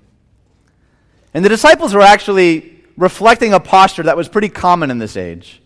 And 1.33 1.43
the 1.43 1.49
disciples 1.49 1.93
were 1.93 2.01
actually 2.01 2.83
reflecting 2.97 3.53
a 3.53 3.59
posture 3.59 4.03
that 4.03 4.15
was 4.15 4.29
pretty 4.29 4.49
common 4.49 4.91
in 4.91 4.99
this 4.99 5.17
age. 5.17 5.61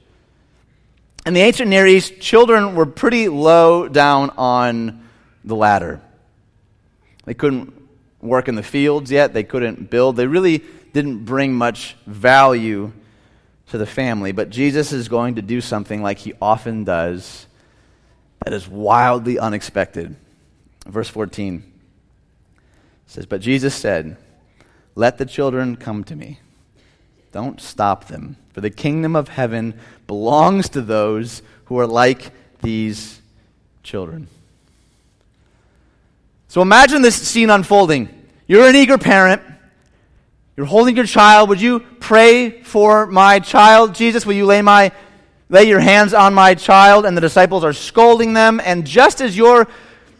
In 1.26 1.34
the 1.34 1.42
ancient 1.42 1.70
Near 1.70 1.86
East, 1.86 2.20
children 2.20 2.76
were 2.76 2.86
pretty 2.86 3.30
low 3.30 3.88
down 3.88 4.32
on 4.38 5.08
the 5.44 5.56
ladder. 5.56 6.02
They 7.30 7.36
couldn't 7.36 7.72
work 8.22 8.48
in 8.48 8.56
the 8.56 8.64
fields 8.64 9.12
yet, 9.12 9.36
they 9.36 9.44
couldn't 9.44 9.92
build. 9.92 10.16
They 10.16 10.26
really 10.26 10.64
didn't 10.94 11.26
bring 11.26 11.54
much 11.54 11.96
value 12.08 12.92
to 13.68 13.78
the 13.78 13.86
family. 13.86 14.32
But 14.32 14.50
Jesus 14.50 14.92
is 14.92 15.08
going 15.08 15.36
to 15.36 15.44
do 15.44 15.62
something 15.62 16.02
like 16.02 16.18
he 16.18 16.34
often 16.42 16.86
does 16.86 17.46
that 18.44 18.52
is 18.52 18.68
wildly 18.68 19.38
unexpected. 19.38 20.16
Verse 20.88 21.08
14 21.08 21.64
says, 23.06 23.28
But 23.28 23.42
Jesus 23.42 23.76
said, 23.76 24.18
Let 24.96 25.20
the 25.20 25.26
children 25.28 25.76
come 25.76 26.04
to 26.06 26.16
me. 26.16 26.40
Don't 27.32 27.62
stop 27.62 28.08
them, 28.08 28.38
for 28.54 28.62
the 28.62 28.72
kingdom 28.72 29.16
of 29.16 29.28
heaven 29.28 29.80
belongs 30.08 30.68
to 30.70 30.82
those 30.82 31.44
who 31.66 31.78
are 31.78 31.86
like 31.86 32.32
these 32.64 33.22
children. 33.84 34.30
So 36.50 36.64
imagine 36.64 37.04
this 37.04 37.16
scene 37.16 37.52
unfolding. 37.52 38.10
You're 38.48 38.68
an 38.68 38.76
eager 38.76 38.98
parent. 38.98 39.44
You're 40.58 40.66
holding 40.66 40.96
your 40.96 41.06
child. 41.06 41.48
Would 41.50 41.62
you 41.62 41.80
pray 41.80 42.64
for 42.64 43.06
my 43.06 43.40
child? 43.40 43.94
Jesus, 43.94 44.26
will 44.26 44.34
you 44.34 44.48
lay 44.48 44.64
my 44.64 44.92
lay 45.48 45.66
your 45.66 45.80
hands 45.80 46.14
on 46.14 46.34
my 46.34 46.56
child? 46.56 47.06
And 47.06 47.16
the 47.16 47.22
disciples 47.22 47.64
are 47.64 47.72
scolding 47.72 48.34
them. 48.34 48.60
And 48.66 48.86
just 48.86 49.22
as 49.22 49.38
you're 49.38 49.68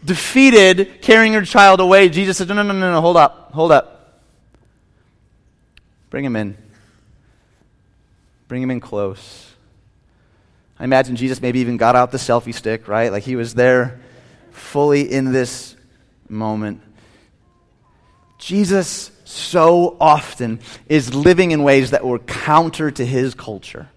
defeated 0.04 1.02
carrying 1.02 1.32
your 1.32 1.44
child 1.44 1.80
away, 1.80 2.08
Jesus 2.08 2.38
says, 2.38 2.46
No, 2.46 2.54
no, 2.54 2.62
no, 2.62 2.74
no, 2.74 2.92
no, 2.92 3.00
hold 3.00 3.16
up, 3.16 3.50
hold 3.52 3.72
up. 3.72 4.22
Bring 6.10 6.24
him 6.24 6.36
in. 6.36 6.56
Bring 8.46 8.62
him 8.62 8.70
in 8.70 8.78
close. 8.78 9.52
I 10.78 10.84
imagine 10.84 11.16
Jesus 11.16 11.42
maybe 11.42 11.58
even 11.58 11.76
got 11.76 11.96
out 11.96 12.12
the 12.12 12.18
selfie 12.18 12.54
stick, 12.54 12.86
right? 12.86 13.10
Like 13.10 13.24
he 13.24 13.34
was 13.34 13.54
there 13.54 14.00
fully 14.52 15.10
in 15.12 15.32
this 15.32 15.74
moment. 16.30 16.82
Jesus 18.38 19.10
so 19.24 19.96
often 20.00 20.60
is 20.88 21.14
living 21.14 21.50
in 21.50 21.62
ways 21.62 21.90
that 21.90 22.04
were 22.04 22.18
counter 22.18 22.90
to 22.90 23.04
his 23.04 23.34
culture. 23.34 23.88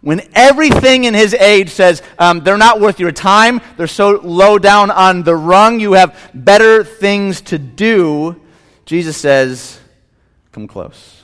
When 0.00 0.20
everything 0.34 1.04
in 1.04 1.14
his 1.14 1.32
age 1.32 1.70
says 1.70 2.02
um, 2.18 2.40
they're 2.40 2.58
not 2.58 2.80
worth 2.80 3.00
your 3.00 3.12
time, 3.12 3.62
they're 3.76 3.86
so 3.86 4.20
low 4.22 4.58
down 4.58 4.90
on 4.90 5.22
the 5.22 5.34
rung, 5.34 5.80
you 5.80 5.92
have 5.92 6.30
better 6.34 6.84
things 6.84 7.40
to 7.42 7.58
do, 7.58 8.40
Jesus 8.84 9.16
says, 9.16 9.80
Come 10.52 10.68
close. 10.68 11.22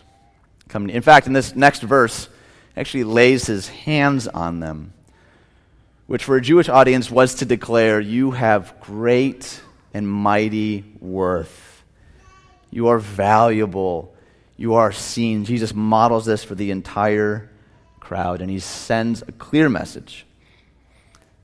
Come. 0.69 0.89
In 0.89 1.03
fact, 1.03 1.27
in 1.27 1.33
this 1.33 1.55
next 1.55 1.83
verse, 1.83 2.29
actually 2.77 3.05
lays 3.05 3.47
his 3.47 3.69
hands 3.69 4.27
on 4.27 4.61
them, 4.61 4.93
which 6.07 6.25
for 6.25 6.37
a 6.37 6.41
Jewish 6.41 6.69
audience 6.69 7.11
was 7.11 7.35
to 7.37 7.45
declare, 7.45 8.01
You 8.01 8.31
have 8.31 8.81
great 8.81 9.61
and 9.93 10.09
mighty 10.09 10.85
worth 11.01 11.71
you 12.71 12.89
are 12.89 12.99
valuable. 12.99 14.15
You 14.57 14.75
are 14.75 14.93
seen. 14.93 15.45
Jesus 15.45 15.75
models 15.75 16.25
this 16.25 16.45
for 16.45 16.55
the 16.55 16.71
entire 16.71 17.51
crowd, 17.99 18.41
and 18.41 18.51
he 18.51 18.59
sends 18.59 19.23
a 19.23 19.33
clear 19.33 19.69
message 19.69 20.27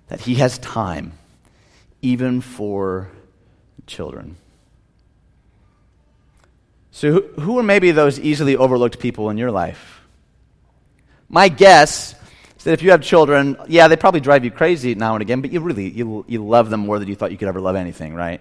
that 0.09 0.21
he 0.21 0.37
has 0.37 0.59
time, 0.59 1.13
even 2.01 2.41
for 2.41 3.11
children. 3.87 4.37
So, 6.93 7.21
who, 7.21 7.59
are 7.59 7.63
maybe 7.63 7.91
those 7.91 8.19
easily 8.19 8.57
overlooked 8.57 9.01
people 9.01 9.29
in 9.29 9.37
your 9.37 9.51
life? 9.51 10.01
My 11.29 11.49
guess 11.49 12.15
that 12.67 12.73
if 12.73 12.83
you 12.83 12.91
have 12.91 13.01
children, 13.01 13.57
yeah, 13.69 13.89
they 13.89 13.97
probably 13.97 14.21
drive 14.21 14.45
you 14.45 14.51
crazy 14.51 14.95
now 14.95 15.15
and 15.15 15.23
again, 15.23 15.41
but 15.41 15.53
you 15.53 15.61
really 15.61 15.89
you, 15.89 16.25
you 16.29 16.45
love 16.45 16.69
them 16.69 16.81
more 16.81 16.99
than 16.99 17.09
you 17.09 17.15
thought 17.15 17.31
you 17.31 17.39
could 17.39 17.49
ever 17.49 17.61
love 17.61 17.77
anything, 17.77 18.13
right? 18.13 18.41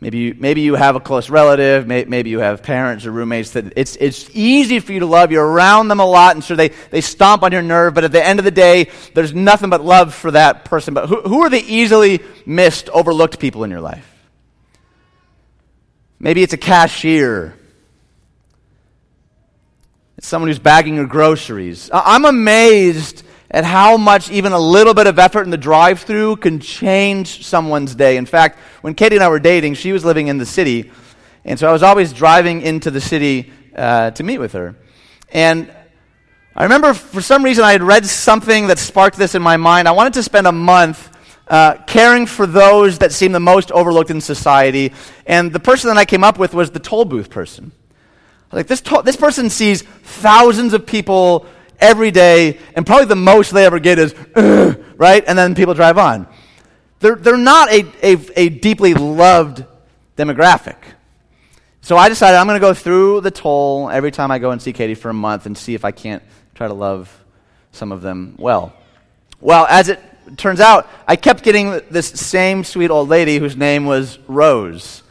Maybe 0.00 0.18
you, 0.18 0.36
maybe 0.38 0.60
you 0.60 0.74
have 0.74 0.96
a 0.96 1.00
close 1.00 1.30
relative, 1.30 1.86
may, 1.86 2.04
maybe 2.04 2.30
you 2.30 2.38
have 2.38 2.62
parents 2.62 3.06
or 3.06 3.10
roommates 3.10 3.52
that 3.52 3.72
it's, 3.74 3.96
it's 3.96 4.28
easy 4.34 4.78
for 4.78 4.92
you 4.92 5.00
to 5.00 5.06
love. 5.06 5.32
You're 5.32 5.46
around 5.46 5.88
them 5.88 5.98
a 5.98 6.04
lot, 6.04 6.36
and 6.36 6.44
so 6.44 6.54
they, 6.54 6.68
they 6.90 7.00
stomp 7.00 7.42
on 7.42 7.52
your 7.52 7.62
nerve, 7.62 7.94
but 7.94 8.04
at 8.04 8.12
the 8.12 8.24
end 8.24 8.38
of 8.38 8.44
the 8.44 8.50
day, 8.50 8.90
there's 9.14 9.34
nothing 9.34 9.70
but 9.70 9.82
love 9.82 10.14
for 10.14 10.30
that 10.30 10.64
person. 10.64 10.94
But 10.94 11.08
who, 11.08 11.22
who 11.22 11.42
are 11.42 11.50
the 11.50 11.62
easily 11.66 12.20
missed, 12.44 12.88
overlooked 12.90 13.38
people 13.38 13.64
in 13.64 13.70
your 13.70 13.80
life? 13.80 14.08
Maybe 16.20 16.42
it's 16.42 16.52
a 16.52 16.58
cashier. 16.58 17.56
Someone 20.24 20.48
who's 20.48 20.58
bagging 20.58 20.94
your 20.94 21.06
groceries. 21.06 21.90
I'm 21.92 22.24
amazed 22.24 23.24
at 23.50 23.62
how 23.62 23.98
much 23.98 24.30
even 24.30 24.52
a 24.52 24.58
little 24.58 24.94
bit 24.94 25.06
of 25.06 25.18
effort 25.18 25.42
in 25.42 25.50
the 25.50 25.58
drive 25.58 26.00
through 26.00 26.36
can 26.36 26.60
change 26.60 27.44
someone's 27.44 27.94
day. 27.94 28.16
In 28.16 28.24
fact, 28.24 28.58
when 28.80 28.94
Katie 28.94 29.16
and 29.16 29.22
I 29.22 29.28
were 29.28 29.38
dating, 29.38 29.74
she 29.74 29.92
was 29.92 30.02
living 30.02 30.28
in 30.28 30.38
the 30.38 30.46
city. 30.46 30.90
And 31.44 31.58
so 31.58 31.68
I 31.68 31.72
was 31.72 31.82
always 31.82 32.14
driving 32.14 32.62
into 32.62 32.90
the 32.90 33.02
city 33.02 33.52
uh, 33.76 34.12
to 34.12 34.22
meet 34.22 34.38
with 34.38 34.54
her. 34.54 34.76
And 35.30 35.70
I 36.56 36.62
remember 36.62 36.94
for 36.94 37.20
some 37.20 37.44
reason 37.44 37.62
I 37.62 37.72
had 37.72 37.82
read 37.82 38.06
something 38.06 38.68
that 38.68 38.78
sparked 38.78 39.18
this 39.18 39.34
in 39.34 39.42
my 39.42 39.58
mind. 39.58 39.88
I 39.88 39.92
wanted 39.92 40.14
to 40.14 40.22
spend 40.22 40.46
a 40.46 40.52
month 40.52 41.14
uh, 41.48 41.74
caring 41.86 42.24
for 42.24 42.46
those 42.46 42.96
that 43.00 43.12
seem 43.12 43.32
the 43.32 43.40
most 43.40 43.70
overlooked 43.72 44.10
in 44.10 44.22
society. 44.22 44.94
And 45.26 45.52
the 45.52 45.60
person 45.60 45.88
that 45.88 45.98
I 45.98 46.06
came 46.06 46.24
up 46.24 46.38
with 46.38 46.54
was 46.54 46.70
the 46.70 46.80
toll 46.80 47.04
booth 47.04 47.28
person. 47.28 47.72
Like 48.54 48.68
this, 48.68 48.80
this 48.80 49.16
person 49.16 49.50
sees 49.50 49.82
thousands 49.82 50.72
of 50.72 50.86
people 50.86 51.46
every 51.80 52.10
day, 52.10 52.58
and 52.74 52.86
probably 52.86 53.06
the 53.06 53.16
most 53.16 53.50
they 53.50 53.66
ever 53.66 53.80
get 53.80 53.98
is, 53.98 54.14
right? 54.96 55.24
And 55.26 55.36
then 55.36 55.54
people 55.54 55.74
drive 55.74 55.98
on. 55.98 56.28
They're, 57.00 57.16
they're 57.16 57.36
not 57.36 57.70
a, 57.70 57.84
a, 58.02 58.16
a 58.36 58.48
deeply 58.48 58.94
loved 58.94 59.64
demographic. 60.16 60.76
So 61.80 61.96
I 61.96 62.08
decided 62.08 62.38
I'm 62.38 62.46
going 62.46 62.58
to 62.58 62.66
go 62.66 62.72
through 62.72 63.20
the 63.20 63.30
toll 63.30 63.90
every 63.90 64.10
time 64.10 64.30
I 64.30 64.38
go 64.38 64.52
and 64.52 64.62
see 64.62 64.72
Katie 64.72 64.94
for 64.94 65.10
a 65.10 65.14
month 65.14 65.44
and 65.44 65.58
see 65.58 65.74
if 65.74 65.84
I 65.84 65.90
can't 65.90 66.22
try 66.54 66.66
to 66.66 66.72
love 66.72 67.12
some 67.72 67.92
of 67.92 68.00
them 68.00 68.36
well. 68.38 68.72
Well, 69.40 69.66
as 69.68 69.90
it 69.90 70.00
turns 70.38 70.60
out, 70.60 70.88
I 71.06 71.16
kept 71.16 71.42
getting 71.42 71.82
this 71.90 72.08
same 72.08 72.64
sweet 72.64 72.90
old 72.90 73.08
lady 73.10 73.38
whose 73.38 73.56
name 73.56 73.84
was 73.84 74.18
Rose. 74.28 75.02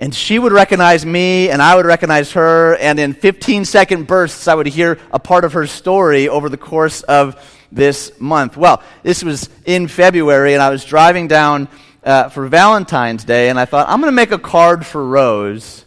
And 0.00 0.14
she 0.14 0.38
would 0.38 0.52
recognize 0.52 1.04
me, 1.04 1.50
and 1.50 1.60
I 1.60 1.76
would 1.76 1.84
recognize 1.84 2.32
her, 2.32 2.74
and 2.76 2.98
in 2.98 3.12
15 3.12 3.66
second 3.66 4.06
bursts, 4.06 4.48
I 4.48 4.54
would 4.54 4.66
hear 4.66 4.98
a 5.12 5.18
part 5.18 5.44
of 5.44 5.52
her 5.52 5.66
story 5.66 6.26
over 6.26 6.48
the 6.48 6.56
course 6.56 7.02
of 7.02 7.36
this 7.70 8.18
month. 8.18 8.56
Well, 8.56 8.82
this 9.02 9.22
was 9.22 9.50
in 9.66 9.88
February, 9.88 10.54
and 10.54 10.62
I 10.62 10.70
was 10.70 10.86
driving 10.86 11.28
down 11.28 11.68
uh, 12.02 12.30
for 12.30 12.48
Valentine's 12.48 13.24
Day, 13.24 13.50
and 13.50 13.60
I 13.60 13.66
thought, 13.66 13.88
I'm 13.90 14.00
going 14.00 14.10
to 14.10 14.16
make 14.16 14.32
a 14.32 14.38
card 14.38 14.86
for 14.86 15.06
Rose 15.06 15.84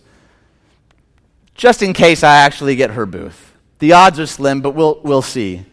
just 1.55 1.81
in 1.81 1.93
case 1.93 2.23
I 2.23 2.37
actually 2.37 2.75
get 2.75 2.91
her 2.91 3.05
booth. 3.05 3.53
The 3.79 3.93
odds 3.93 4.19
are 4.19 4.27
slim, 4.27 4.61
but 4.61 4.71
we'll, 4.71 5.01
we'll 5.03 5.21
see. 5.21 5.65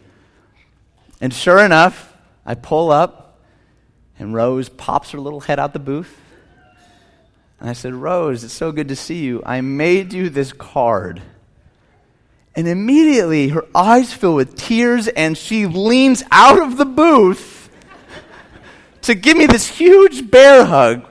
And 1.19 1.33
sure 1.33 1.59
enough, 1.59 2.13
I 2.45 2.55
pull 2.55 2.91
up, 2.91 3.39
And 4.17 4.33
Rose 4.33 4.67
pops 4.67 5.11
her 5.11 5.19
little 5.19 5.41
head 5.41 5.59
out 5.59 5.73
the 5.73 5.79
booth. 5.79 6.20
And 7.61 7.69
I 7.69 7.73
said, 7.73 7.93
Rose, 7.93 8.43
it's 8.43 8.55
so 8.55 8.71
good 8.71 8.87
to 8.87 8.95
see 8.95 9.19
you. 9.19 9.43
I 9.45 9.61
made 9.61 10.13
you 10.13 10.29
this 10.29 10.51
card. 10.51 11.21
And 12.55 12.67
immediately 12.67 13.49
her 13.49 13.65
eyes 13.75 14.11
fill 14.11 14.33
with 14.33 14.57
tears 14.57 15.07
and 15.07 15.37
she 15.37 15.67
leans 15.67 16.23
out 16.31 16.59
of 16.59 16.77
the 16.77 16.85
booth 16.85 17.69
to 19.03 19.13
give 19.13 19.37
me 19.37 19.45
this 19.45 19.67
huge 19.67 20.31
bear 20.31 20.65
hug, 20.65 21.05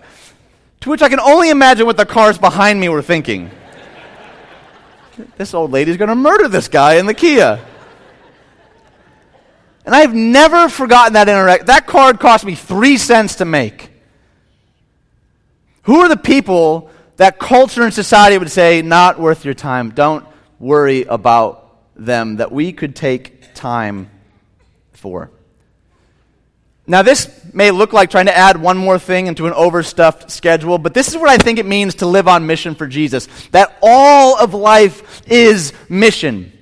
to 0.80 0.90
which 0.90 1.02
I 1.02 1.09
can 1.09 1.21
only 1.21 1.50
imagine 1.50 1.87
what 1.87 1.97
the 1.97 2.04
cars 2.04 2.37
behind 2.37 2.80
me 2.80 2.88
were 2.88 3.02
thinking. 3.02 3.52
this 5.38 5.54
old 5.54 5.71
lady's 5.71 5.99
going 5.99 6.09
to 6.09 6.16
murder 6.16 6.49
this 6.49 6.66
guy 6.66 6.95
in 6.95 7.07
the 7.07 7.14
Kia. 7.14 7.64
And 9.87 9.95
I've 9.95 10.14
never 10.14 10.69
forgotten 10.69 11.12
that 11.12 11.28
interaction. 11.28 11.66
That 11.66 11.87
card 11.87 12.19
cost 12.19 12.45
me 12.45 12.57
three 12.57 12.97
cents 12.97 13.37
to 13.37 13.45
make. 13.45 13.89
Who 15.82 16.00
are 16.00 16.08
the 16.08 16.16
people 16.16 16.90
that 17.16 17.38
culture 17.38 17.82
and 17.82 17.92
society 17.92 18.38
would 18.38 18.50
say, 18.50 18.82
not 18.82 19.18
worth 19.18 19.44
your 19.44 19.54
time? 19.54 19.90
Don't 19.90 20.25
worry 20.58 21.04
about 21.04 21.76
them, 21.96 22.37
that 22.37 22.52
we 22.52 22.72
could 22.72 22.96
take 22.96 23.54
time 23.54 24.10
for. 24.92 25.30
Now, 26.87 27.02
this 27.02 27.30
may 27.52 27.70
look 27.70 27.92
like 27.92 28.10
trying 28.10 28.26
to 28.26 28.37
add 28.37 28.60
one 28.60 28.76
more 28.76 28.99
thing 28.99 29.28
into 29.28 29.46
an 29.46 29.52
overstuffed 29.52 30.30
schedule, 30.30 30.76
but 30.76 30.92
this 30.92 31.08
is 31.08 31.16
what 31.16 31.28
I 31.28 31.37
think 31.37 31.58
it 31.58 31.66
means 31.66 31.96
to 31.96 32.06
live 32.06 32.26
on 32.26 32.46
mission 32.46 32.75
for 32.75 32.87
Jesus. 32.87 33.28
That 33.52 33.78
all 33.80 34.38
of 34.38 34.54
life 34.54 35.22
is 35.30 35.72
mission. 35.88 36.52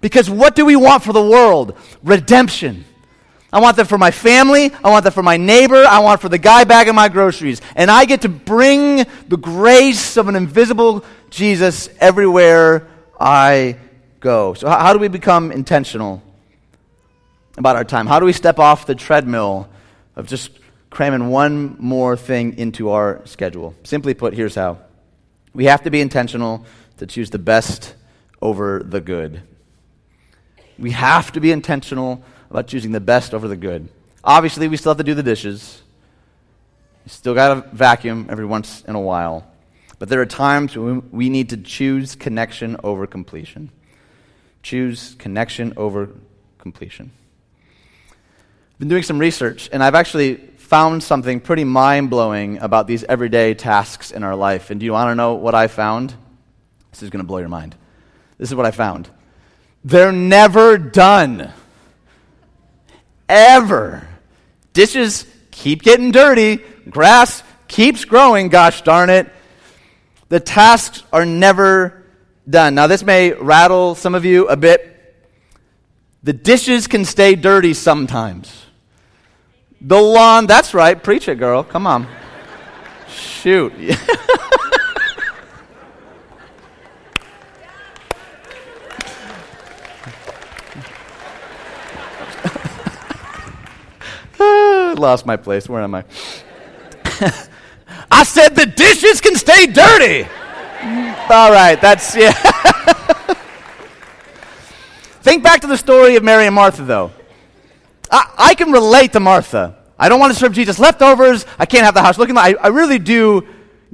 Because 0.00 0.28
what 0.28 0.54
do 0.54 0.64
we 0.64 0.76
want 0.76 1.04
for 1.04 1.12
the 1.12 1.22
world? 1.22 1.78
Redemption. 2.02 2.84
I 3.52 3.60
want 3.60 3.76
that 3.76 3.86
for 3.86 3.98
my 3.98 4.10
family. 4.10 4.72
I 4.82 4.90
want 4.90 5.04
that 5.04 5.12
for 5.12 5.22
my 5.22 5.36
neighbor. 5.36 5.84
I 5.84 6.00
want 6.00 6.20
for 6.20 6.28
the 6.28 6.38
guy 6.38 6.64
bagging 6.64 6.94
my 6.94 7.08
groceries. 7.08 7.60
And 7.74 7.90
I 7.90 8.04
get 8.04 8.22
to 8.22 8.28
bring 8.28 9.04
the 9.28 9.36
grace 9.36 10.16
of 10.16 10.28
an 10.28 10.36
invisible 10.36 11.04
Jesus 11.30 11.88
everywhere 12.00 12.88
I 13.18 13.76
go. 14.20 14.54
So, 14.54 14.68
how, 14.68 14.78
how 14.78 14.92
do 14.92 14.98
we 14.98 15.08
become 15.08 15.52
intentional 15.52 16.22
about 17.56 17.76
our 17.76 17.84
time? 17.84 18.06
How 18.06 18.20
do 18.20 18.26
we 18.26 18.32
step 18.32 18.58
off 18.58 18.86
the 18.86 18.94
treadmill 18.94 19.68
of 20.16 20.26
just 20.26 20.50
cramming 20.90 21.28
one 21.28 21.76
more 21.78 22.16
thing 22.16 22.58
into 22.58 22.90
our 22.90 23.22
schedule? 23.26 23.74
Simply 23.84 24.14
put, 24.14 24.34
here's 24.34 24.54
how 24.54 24.78
we 25.54 25.64
have 25.66 25.82
to 25.84 25.90
be 25.90 26.00
intentional 26.00 26.66
to 26.98 27.06
choose 27.06 27.30
the 27.30 27.38
best 27.38 27.94
over 28.42 28.82
the 28.84 29.00
good. 29.00 29.42
We 30.78 30.90
have 30.90 31.32
to 31.32 31.40
be 31.40 31.52
intentional 31.52 32.22
about 32.50 32.66
choosing 32.66 32.92
the 32.92 33.00
best 33.00 33.34
over 33.34 33.48
the 33.48 33.56
good. 33.56 33.88
Obviously, 34.22 34.68
we 34.68 34.76
still 34.76 34.90
have 34.90 34.98
to 34.98 35.04
do 35.04 35.14
the 35.14 35.22
dishes. 35.22 35.82
You 37.04 37.10
still 37.10 37.34
got 37.34 37.54
to 37.54 37.76
vacuum 37.76 38.26
every 38.28 38.46
once 38.46 38.82
in 38.84 38.94
a 38.94 39.00
while. 39.00 39.46
But 39.98 40.08
there 40.08 40.20
are 40.20 40.26
times 40.26 40.76
when 40.76 41.10
we 41.10 41.28
need 41.28 41.50
to 41.50 41.56
choose 41.56 42.14
connection 42.14 42.76
over 42.82 43.06
completion. 43.06 43.70
Choose 44.62 45.14
connection 45.18 45.74
over 45.76 46.10
completion. 46.58 47.12
I've 48.10 48.78
been 48.78 48.88
doing 48.88 49.04
some 49.04 49.18
research, 49.18 49.70
and 49.72 49.82
I've 49.82 49.94
actually 49.94 50.36
found 50.58 51.02
something 51.02 51.40
pretty 51.40 51.64
mind 51.64 52.10
blowing 52.10 52.58
about 52.58 52.86
these 52.86 53.04
everyday 53.04 53.54
tasks 53.54 54.10
in 54.10 54.22
our 54.24 54.34
life. 54.34 54.70
And 54.70 54.80
do 54.80 54.84
you 54.84 54.92
want 54.92 55.10
to 55.10 55.14
know 55.14 55.34
what 55.34 55.54
I 55.54 55.68
found? 55.68 56.12
This 56.90 57.02
is 57.02 57.10
going 57.10 57.22
to 57.22 57.26
blow 57.26 57.38
your 57.38 57.48
mind. 57.48 57.76
This 58.36 58.50
is 58.50 58.54
what 58.54 58.66
I 58.66 58.72
found. 58.72 59.08
They're 59.84 60.12
never 60.12 60.76
done. 60.76 61.52
Ever. 63.28 64.06
Dishes 64.72 65.26
keep 65.50 65.82
getting 65.82 66.12
dirty. 66.12 66.60
Grass 66.88 67.42
keeps 67.68 68.04
growing, 68.04 68.48
gosh 68.48 68.82
darn 68.82 69.10
it. 69.10 69.32
The 70.28 70.40
tasks 70.40 71.02
are 71.12 71.24
never 71.24 72.04
done. 72.48 72.74
Now, 72.74 72.86
this 72.86 73.02
may 73.02 73.32
rattle 73.32 73.94
some 73.94 74.14
of 74.14 74.24
you 74.24 74.48
a 74.48 74.56
bit. 74.56 74.92
The 76.22 76.32
dishes 76.32 76.86
can 76.86 77.04
stay 77.04 77.34
dirty 77.36 77.74
sometimes. 77.74 78.66
The 79.80 80.00
lawn, 80.00 80.46
that's 80.46 80.74
right. 80.74 81.00
Preach 81.00 81.28
it, 81.28 81.38
girl. 81.38 81.62
Come 81.62 81.86
on. 81.86 82.06
Shoot. 83.08 83.72
Lost 95.06 95.24
my 95.24 95.36
place. 95.36 95.68
Where 95.68 95.80
am 95.82 95.94
I? 95.94 96.02
I 98.10 98.24
said 98.24 98.56
the 98.56 98.66
dishes 98.66 99.20
can 99.20 99.36
stay 99.36 99.68
dirty. 99.68 100.24
All 101.30 101.52
right, 101.52 101.78
that's 101.80 102.16
yeah. 102.16 102.32
Think 105.22 105.44
back 105.44 105.60
to 105.60 105.68
the 105.68 105.76
story 105.76 106.16
of 106.16 106.24
Mary 106.24 106.46
and 106.46 106.56
Martha, 106.56 106.82
though. 106.82 107.12
I, 108.10 108.34
I, 108.36 108.54
can 108.56 108.72
relate 108.72 109.12
to 109.12 109.20
Martha. 109.20 109.76
I 109.96 110.08
don't 110.08 110.18
want 110.18 110.32
to 110.32 110.38
serve 110.40 110.52
Jesus 110.52 110.80
leftovers. 110.80 111.46
I 111.56 111.66
can't 111.66 111.84
have 111.84 111.94
the 111.94 112.02
house 112.02 112.18
looking 112.18 112.34
like. 112.34 112.56
I, 112.56 112.64
I 112.64 112.66
really 112.66 112.98
do 112.98 113.46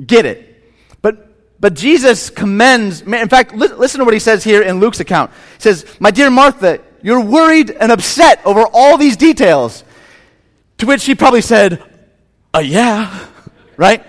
get 0.07 0.25
it. 0.25 0.65
But, 1.03 1.29
but 1.61 1.75
Jesus 1.75 2.31
commends. 2.31 3.03
In 3.03 3.29
fact, 3.29 3.55
li- 3.55 3.69
listen 3.69 3.99
to 3.99 4.07
what 4.07 4.15
he 4.15 4.21
says 4.21 4.43
here 4.43 4.63
in 4.63 4.81
Luke's 4.81 5.01
account. 5.01 5.31
He 5.59 5.61
says, 5.61 5.85
My 6.01 6.11
dear 6.11 6.31
Martha, 6.31 6.81
you're 7.03 7.21
worried 7.21 7.71
and 7.71 7.93
upset 7.93 8.41
over 8.47 8.65
all 8.73 8.97
these 8.97 9.19
details. 9.19 9.85
To 10.83 10.87
which 10.87 11.03
she 11.03 11.15
probably 11.15 11.43
said, 11.43 11.81
uh, 12.53 12.59
yeah, 12.59 13.29
right? 13.77 14.05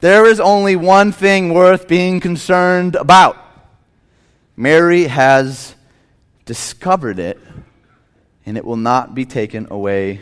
There 0.00 0.26
is 0.26 0.38
only 0.38 0.76
one 0.76 1.12
thing 1.12 1.54
worth 1.54 1.88
being 1.88 2.20
concerned 2.20 2.94
about. 2.94 3.38
Mary 4.54 5.04
has 5.04 5.74
discovered 6.44 7.18
it, 7.18 7.40
and 8.44 8.58
it 8.58 8.66
will 8.66 8.76
not 8.76 9.14
be 9.14 9.24
taken 9.24 9.66
away 9.70 10.20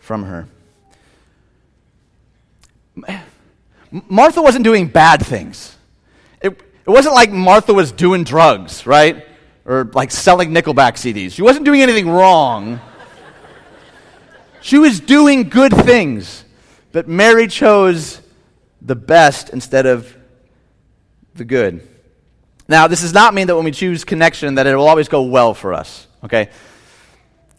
from 0.00 0.24
her. 0.24 0.46
Martha 3.90 4.42
wasn't 4.42 4.64
doing 4.64 4.86
bad 4.86 5.24
things. 5.24 5.78
It, 6.42 6.52
it 6.84 6.90
wasn't 6.90 7.14
like 7.14 7.30
Martha 7.30 7.72
was 7.72 7.90
doing 7.90 8.22
drugs, 8.22 8.86
right? 8.86 9.24
Or 9.64 9.90
like 9.94 10.10
selling 10.10 10.50
Nickelback 10.50 10.98
CDs. 10.98 11.32
She 11.32 11.40
wasn't 11.40 11.64
doing 11.64 11.80
anything 11.80 12.10
wrong. 12.10 12.80
She 14.60 14.78
was 14.78 15.00
doing 15.00 15.48
good 15.48 15.72
things, 15.72 16.44
but 16.92 17.08
Mary 17.08 17.46
chose 17.46 18.20
the 18.82 18.96
best 18.96 19.50
instead 19.50 19.86
of 19.86 20.16
the 21.34 21.44
good. 21.44 21.86
Now, 22.68 22.86
this 22.86 23.00
does 23.00 23.14
not 23.14 23.34
mean 23.34 23.46
that 23.46 23.56
when 23.56 23.64
we 23.64 23.70
choose 23.70 24.04
connection 24.04 24.56
that 24.56 24.66
it 24.66 24.74
will 24.76 24.88
always 24.88 25.08
go 25.08 25.22
well 25.22 25.54
for 25.54 25.72
us, 25.72 26.06
okay? 26.24 26.50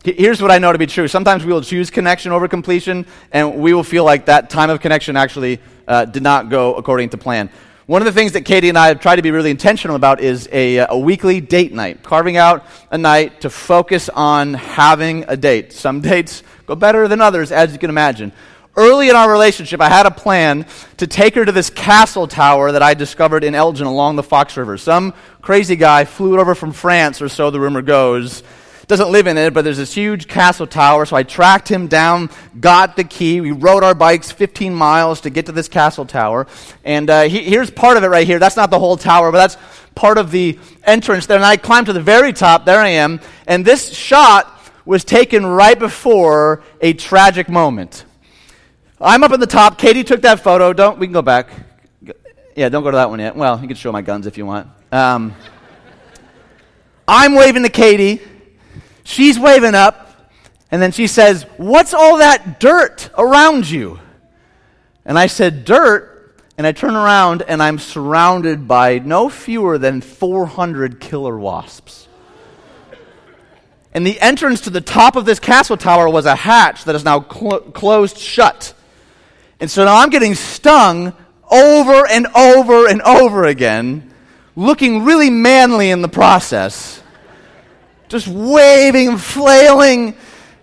Here's 0.04 0.42
what 0.42 0.52
I 0.52 0.60
know 0.60 0.72
to 0.72 0.78
be 0.78 0.88
true. 0.88 1.08
Sometimes 1.08 1.44
we 1.44 1.52
will 1.52 1.62
choose 1.62 1.90
connection 1.90 2.32
over 2.32 2.48
completion, 2.48 3.06
and 3.32 3.60
we 3.60 3.74
will 3.74 3.84
feel 3.84 4.04
like 4.04 4.26
that 4.26 4.50
time 4.50 4.70
of 4.70 4.80
connection 4.80 5.18
actually 5.18 5.60
uh, 5.88 6.06
did 6.06 6.24
not 6.24 6.50
go 6.50 6.76
according 6.76 7.10
to 7.10 7.18
plan. 7.18 7.50
One 7.90 8.04
of 8.04 8.06
the 8.06 8.12
things 8.12 8.34
that 8.34 8.42
Katie 8.42 8.70
and 8.70 8.78
I 8.78 8.90
have 8.90 9.00
tried 9.00 9.16
to 9.16 9.24
be 9.24 9.32
really 9.32 9.50
intentional 9.50 9.96
about 9.96 10.22
is 10.22 10.48
a, 10.52 10.78
uh, 10.78 10.94
a 10.94 11.00
weekly 11.00 11.42
date 11.42 11.74
night, 11.74 12.04
carving 12.04 12.38
out 12.38 12.64
a 12.92 13.00
night 13.00 13.42
to 13.42 13.50
focus 13.50 14.10
on 14.10 14.54
having 14.54 15.26
a 15.28 15.36
date. 15.36 15.74
Some 15.74 16.00
dates 16.02 16.44
go 16.68 16.76
better 16.76 17.08
than 17.08 17.20
others, 17.20 17.52
as 17.52 17.74
you 17.74 17.80
can 17.80 17.90
imagine. 17.90 18.32
Early 18.76 19.10
in 19.10 19.16
our 19.16 19.28
relationship, 19.28 19.82
I 19.82 19.90
had 19.90 20.06
a 20.06 20.12
plan 20.12 20.68
to 20.98 21.08
take 21.08 21.34
her 21.34 21.44
to 21.44 21.52
this 21.52 21.72
castle 21.72 22.28
tower 22.28 22.74
that 22.74 22.84
I 22.84 22.94
discovered 22.94 23.44
in 23.44 23.56
Elgin 23.56 23.88
along 23.88 24.18
the 24.18 24.22
Fox 24.22 24.56
River. 24.56 24.78
Some 24.78 25.16
crazy 25.42 25.76
guy 25.76 26.06
flew 26.06 26.36
it 26.36 26.40
over 26.40 26.54
from 26.54 26.74
France, 26.74 27.24
or 27.24 27.28
so 27.28 27.50
the 27.50 27.60
rumor 27.60 27.82
goes, 27.82 28.44
doesn't 28.90 29.12
live 29.12 29.28
in 29.28 29.38
it, 29.38 29.54
but 29.54 29.64
there's 29.64 29.78
this 29.78 29.94
huge 29.94 30.28
castle 30.28 30.66
tower. 30.66 31.06
So 31.06 31.16
I 31.16 31.22
tracked 31.22 31.70
him 31.70 31.86
down, 31.86 32.32
got 32.60 32.96
the 32.96 33.04
key. 33.04 33.40
We 33.40 33.52
rode 33.52 33.84
our 33.84 33.94
bikes 33.94 34.32
15 34.32 34.74
miles 34.74 35.22
to 35.22 35.30
get 35.30 35.46
to 35.46 35.52
this 35.52 35.68
castle 35.68 36.06
tower. 36.06 36.48
And 36.84 37.08
uh, 37.08 37.22
he, 37.24 37.44
here's 37.44 37.70
part 37.70 37.98
of 37.98 38.04
it 38.04 38.08
right 38.08 38.26
here. 38.26 38.40
That's 38.40 38.58
not 38.58 38.72
the 38.72 38.80
whole 38.80 38.98
tower, 38.98 39.32
but 39.32 39.38
that's 39.38 39.58
part 39.94 40.18
of 40.18 40.32
the 40.32 40.58
entrance 40.86 41.28
there. 41.28 41.38
And 41.38 41.46
I 41.46 41.56
climbed 41.56 41.86
to 41.86 41.94
the 41.94 42.02
very 42.02 42.34
top. 42.34 42.66
There 42.66 42.80
I 42.80 42.88
am. 42.88 43.22
And 43.46 43.64
this 43.64 43.94
shot 43.94 44.60
was 44.86 45.04
taken 45.04 45.46
right 45.46 45.78
before 45.78 46.64
a 46.82 46.94
tragic 46.94 47.48
moment. 47.48 48.06
I'm 49.00 49.24
up 49.24 49.32
at 49.32 49.40
the 49.40 49.46
top. 49.46 49.78
Katie 49.78 50.04
took 50.04 50.24
that 50.24 50.40
photo. 50.40 50.74
Don't 50.74 50.98
we 50.98 51.06
can 51.06 51.14
go 51.14 51.22
back. 51.22 51.52
Yeah, 52.56 52.70
don't 52.70 52.82
go 52.82 52.90
to 52.90 52.98
that 52.98 53.12
one 53.12 53.20
yet. 53.20 53.36
Well, 53.36 53.62
you 53.62 53.68
can 53.68 53.78
show 53.78 53.92
my 53.92 54.02
guns 54.02 54.26
if 54.26 54.36
you 54.36 54.48
want. 54.48 54.68
Um, 54.92 55.36
I'm 57.08 57.36
waving 57.36 57.62
to 57.62 57.70
Katie. 57.70 58.20
She's 59.10 59.40
waving 59.40 59.74
up, 59.74 60.30
and 60.70 60.80
then 60.80 60.92
she 60.92 61.08
says, 61.08 61.42
What's 61.58 61.96
all 61.96 62.20
that 62.20 62.60
dirt 62.60 63.10
around 63.18 63.68
you? 63.68 64.00
And 65.04 65.18
I 65.18 65.26
said, 65.26 65.66
Dirt. 65.66 66.36
And 66.60 66.68
I 66.68 66.74
turn 66.74 66.94
around, 66.94 67.42
and 67.42 67.64
I'm 67.64 67.80
surrounded 67.80 68.68
by 68.68 69.00
no 69.00 69.28
fewer 69.28 69.80
than 69.80 70.02
400 70.02 71.00
killer 71.00 71.40
wasps. 71.40 72.08
And 73.96 74.06
the 74.06 74.20
entrance 74.20 74.62
to 74.62 74.70
the 74.70 74.80
top 74.80 75.16
of 75.16 75.26
this 75.26 75.40
castle 75.40 75.78
tower 75.78 76.08
was 76.08 76.28
a 76.28 76.36
hatch 76.36 76.84
that 76.84 76.94
is 76.94 77.04
now 77.04 77.26
cl- 77.28 77.62
closed 77.62 78.20
shut. 78.20 78.76
And 79.60 79.72
so 79.72 79.86
now 79.86 79.98
I'm 79.98 80.12
getting 80.12 80.36
stung 80.36 81.14
over 81.50 82.08
and 82.08 82.28
over 82.36 82.88
and 82.88 83.02
over 83.02 83.46
again, 83.46 84.14
looking 84.56 85.04
really 85.04 85.32
manly 85.32 85.90
in 85.90 86.04
the 86.04 86.10
process. 86.10 87.02
Just 88.10 88.28
waving 88.28 89.08
and 89.08 89.22
flailing. 89.22 90.16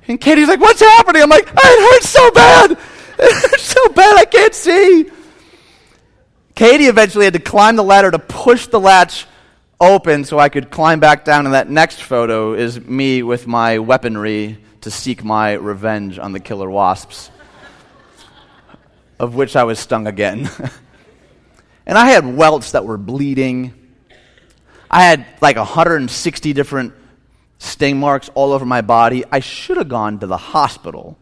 And 0.08 0.20
Katie's 0.20 0.48
like, 0.48 0.60
What's 0.60 0.80
happening? 0.80 1.22
I'm 1.22 1.30
like, 1.30 1.46
It 1.46 1.92
hurts 1.92 2.10
so 2.10 2.30
bad. 2.32 2.72
It 2.72 3.50
hurts 3.50 3.62
so 3.62 3.88
bad, 3.88 4.18
I 4.18 4.24
can't 4.24 4.54
see. 4.54 5.10
Katie 6.54 6.86
eventually 6.86 7.24
had 7.24 7.34
to 7.34 7.40
climb 7.40 7.76
the 7.76 7.84
ladder 7.84 8.10
to 8.10 8.18
push 8.18 8.66
the 8.66 8.80
latch 8.80 9.26
open 9.80 10.24
so 10.24 10.38
I 10.38 10.48
could 10.48 10.70
climb 10.70 11.00
back 11.00 11.24
down. 11.24 11.44
And 11.44 11.54
that 11.54 11.68
next 11.68 12.02
photo 12.02 12.54
is 12.54 12.80
me 12.80 13.22
with 13.22 13.46
my 13.46 13.78
weaponry 13.78 14.58
to 14.80 14.90
seek 14.90 15.22
my 15.22 15.52
revenge 15.52 16.18
on 16.18 16.32
the 16.32 16.40
killer 16.40 16.70
wasps, 16.70 17.30
of 19.18 19.34
which 19.34 19.54
I 19.54 19.64
was 19.64 19.78
stung 19.78 20.06
again. 20.06 20.48
and 21.86 21.98
I 21.98 22.06
had 22.06 22.24
welts 22.36 22.72
that 22.72 22.84
were 22.84 22.96
bleeding. 22.96 23.74
I 24.90 25.02
had 25.02 25.26
like 25.40 25.56
160 25.56 26.52
different 26.52 26.94
sting 27.58 27.98
marks 27.98 28.28
all 28.34 28.52
over 28.52 28.64
my 28.64 28.80
body. 28.80 29.24
I 29.30 29.40
should 29.40 29.76
have 29.76 29.88
gone 29.88 30.18
to 30.20 30.26
the 30.26 30.36
hospital, 30.36 31.18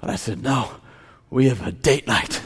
but 0.00 0.10
I 0.10 0.16
said, 0.16 0.42
no, 0.42 0.70
we 1.30 1.48
have 1.48 1.66
a 1.66 1.72
date 1.72 2.06
night. 2.06 2.42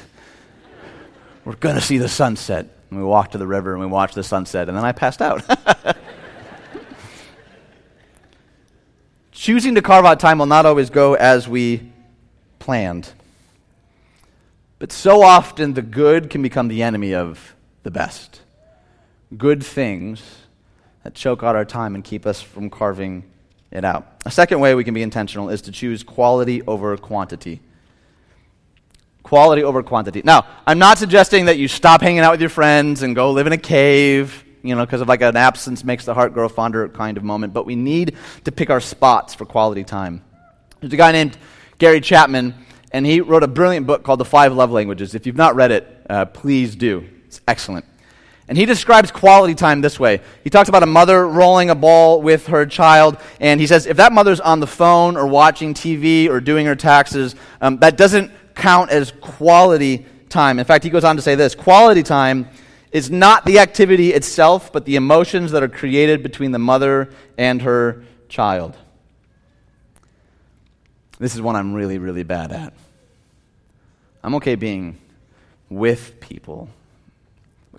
We're 1.45 1.57
going 1.57 1.77
to 1.77 1.81
see 1.81 1.99
the 1.99 2.09
sunset. 2.09 2.69
And 2.91 2.99
we 2.99 3.05
walked 3.05 3.33
to 3.33 3.39
the 3.39 3.47
river 3.47 3.73
and 3.73 3.81
we 3.81 3.87
watched 3.87 4.15
the 4.15 4.23
sunset, 4.23 4.69
and 4.69 4.77
then 4.77 4.85
I 4.85 4.93
passed 4.93 5.21
out. 5.21 5.43
Choosing 9.33 9.75
to 9.75 9.83
carve 9.83 10.05
out 10.05 10.19
time 10.19 10.39
will 10.39 10.47
not 10.47 10.67
always 10.67 10.91
go 10.91 11.15
as 11.15 11.49
we 11.49 11.93
planned. 12.59 13.12
But 14.79 14.93
so 14.93 15.23
often 15.23 15.75
the 15.75 15.83
good 15.83 16.31
can 16.31 16.43
become 16.43 16.69
the 16.69 16.83
enemy 16.83 17.15
of 17.15 17.55
the 17.83 17.91
best. 17.91 18.41
Good 19.37 19.65
things 19.65 20.23
choke 21.14 21.42
out 21.42 21.57
our 21.57 21.64
time 21.64 21.95
and 21.95 22.03
keep 22.03 22.27
us 22.27 22.40
from 22.40 22.71
carving 22.71 23.25
it 23.71 23.85
out. 23.85 24.07
A 24.25 24.31
second 24.31 24.61
way 24.61 24.75
we 24.75 24.85
can 24.85 24.95
be 24.95 25.03
intentional 25.03 25.49
is 25.51 25.62
to 25.62 25.73
choose 25.73 26.03
quality 26.03 26.62
over 26.62 26.97
quantity. 26.97 27.61
Quality 29.23 29.64
over 29.64 29.83
quantity. 29.83 30.23
Now, 30.25 30.47
I'm 30.66 30.79
not 30.79 30.99
suggesting 30.99 31.47
that 31.47 31.59
you 31.59 31.69
stop 31.69 32.01
hanging 32.01 32.21
out 32.21 32.33
with 32.33 32.40
your 32.40 32.51
friends 32.51 33.03
and 33.03 33.14
go 33.14 33.33
live 33.33 33.47
in 33.47 33.53
a 33.53 33.59
cave, 33.59 34.45
you 34.62 34.75
know, 34.75 34.85
because 34.85 35.01
of 35.01 35.09
like 35.09 35.21
an 35.21 35.37
absence 35.37 35.85
makes 35.85 36.05
the 36.05 36.14
heart 36.14 36.33
grow 36.33 36.49
fonder 36.49 36.88
kind 36.88 37.16
of 37.16 37.25
moment, 37.25 37.53
but 37.53 37.66
we 37.66 37.77
need 37.77 38.16
to 38.45 38.53
pick 38.53 38.71
our 38.71 38.81
spots 38.81 39.35
for 39.35 39.45
quality 39.45 39.85
time. 39.85 40.23
There's 40.81 40.92
a 40.92 40.97
guy 40.97 41.12
named 41.12 41.37
Gary 41.79 42.01
Chapman, 42.01 42.55
and 42.92 43.05
he 43.05 43.21
wrote 43.21 43.42
a 43.42 43.49
brilliant 43.49 43.87
book 43.87 44.05
called 44.05 44.21
The 44.21 44.25
Five 44.25 44.53
Love 44.53 44.71
Languages. 44.71 45.14
If 45.14 45.27
you've 45.27 45.37
not 45.37 45.57
read 45.57 45.73
it, 45.73 46.07
uh, 46.09 46.27
please 46.27 46.77
do. 46.77 47.07
It's 47.27 47.40
excellent. 47.49 47.85
And 48.49 48.57
he 48.57 48.65
describes 48.65 49.11
quality 49.11 49.55
time 49.55 49.81
this 49.81 49.99
way. 49.99 50.21
He 50.45 50.51
talks 50.51 50.69
about 50.69 50.83
a 50.83 50.87
mother 50.87 51.27
rolling 51.27 51.69
a 51.71 51.75
ball 51.75 52.23
with 52.23 52.47
her 52.47 52.65
child, 52.65 53.19
and 53.41 53.61
he 53.61 53.67
says 53.67 53.87
if 53.87 53.97
that 53.97 54.13
mother's 54.13 54.41
on 54.41 54.61
the 54.61 54.67
phone 54.67 55.17
or 55.17 55.27
watching 55.27 55.75
TV 55.75 56.29
or 56.29 56.41
doing 56.41 56.67
her 56.67 56.77
taxes, 56.77 57.35
um, 57.61 57.79
that 57.79 57.97
doesn't 57.97 58.31
count 58.55 58.91
as 58.91 59.11
quality 59.21 60.07
time. 60.29 60.59
In 60.59 60.65
fact, 60.65 60.85
he 60.85 60.91
goes 60.91 61.05
on 61.05 61.17
to 61.17 61.23
say 61.23 61.35
this 61.35 61.55
quality 61.55 62.03
time 62.03 62.49
is 62.93 63.11
not 63.11 63.45
the 63.45 63.59
activity 63.59 64.13
itself, 64.13 64.73
but 64.73 64.85
the 64.85 64.97
emotions 64.97 65.51
that 65.51 65.63
are 65.63 65.69
created 65.69 66.23
between 66.23 66.53
the 66.53 66.59
mother 66.59 67.11
and 67.37 67.63
her 67.63 68.05
child. 68.29 68.77
This 71.19 71.35
is 71.35 71.43
one 71.43 71.57
I'm 71.57 71.75
really, 71.75 71.99
really 71.99 72.23
bad 72.23 72.53
at. 72.53 72.73
I'm 74.23 74.35
okay 74.37 74.55
being 74.55 74.99
with 75.69 76.21
people, 76.21 76.69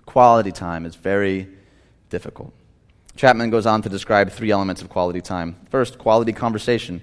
quality 0.08 0.50
time 0.50 0.86
is 0.86 0.96
very 0.96 1.46
difficult. 2.08 2.50
Chapman 3.14 3.50
goes 3.50 3.66
on 3.66 3.82
to 3.82 3.90
describe 3.90 4.30
three 4.30 4.50
elements 4.50 4.80
of 4.80 4.88
quality 4.88 5.20
time. 5.20 5.54
First, 5.68 5.98
quality 5.98 6.32
conversation 6.32 7.02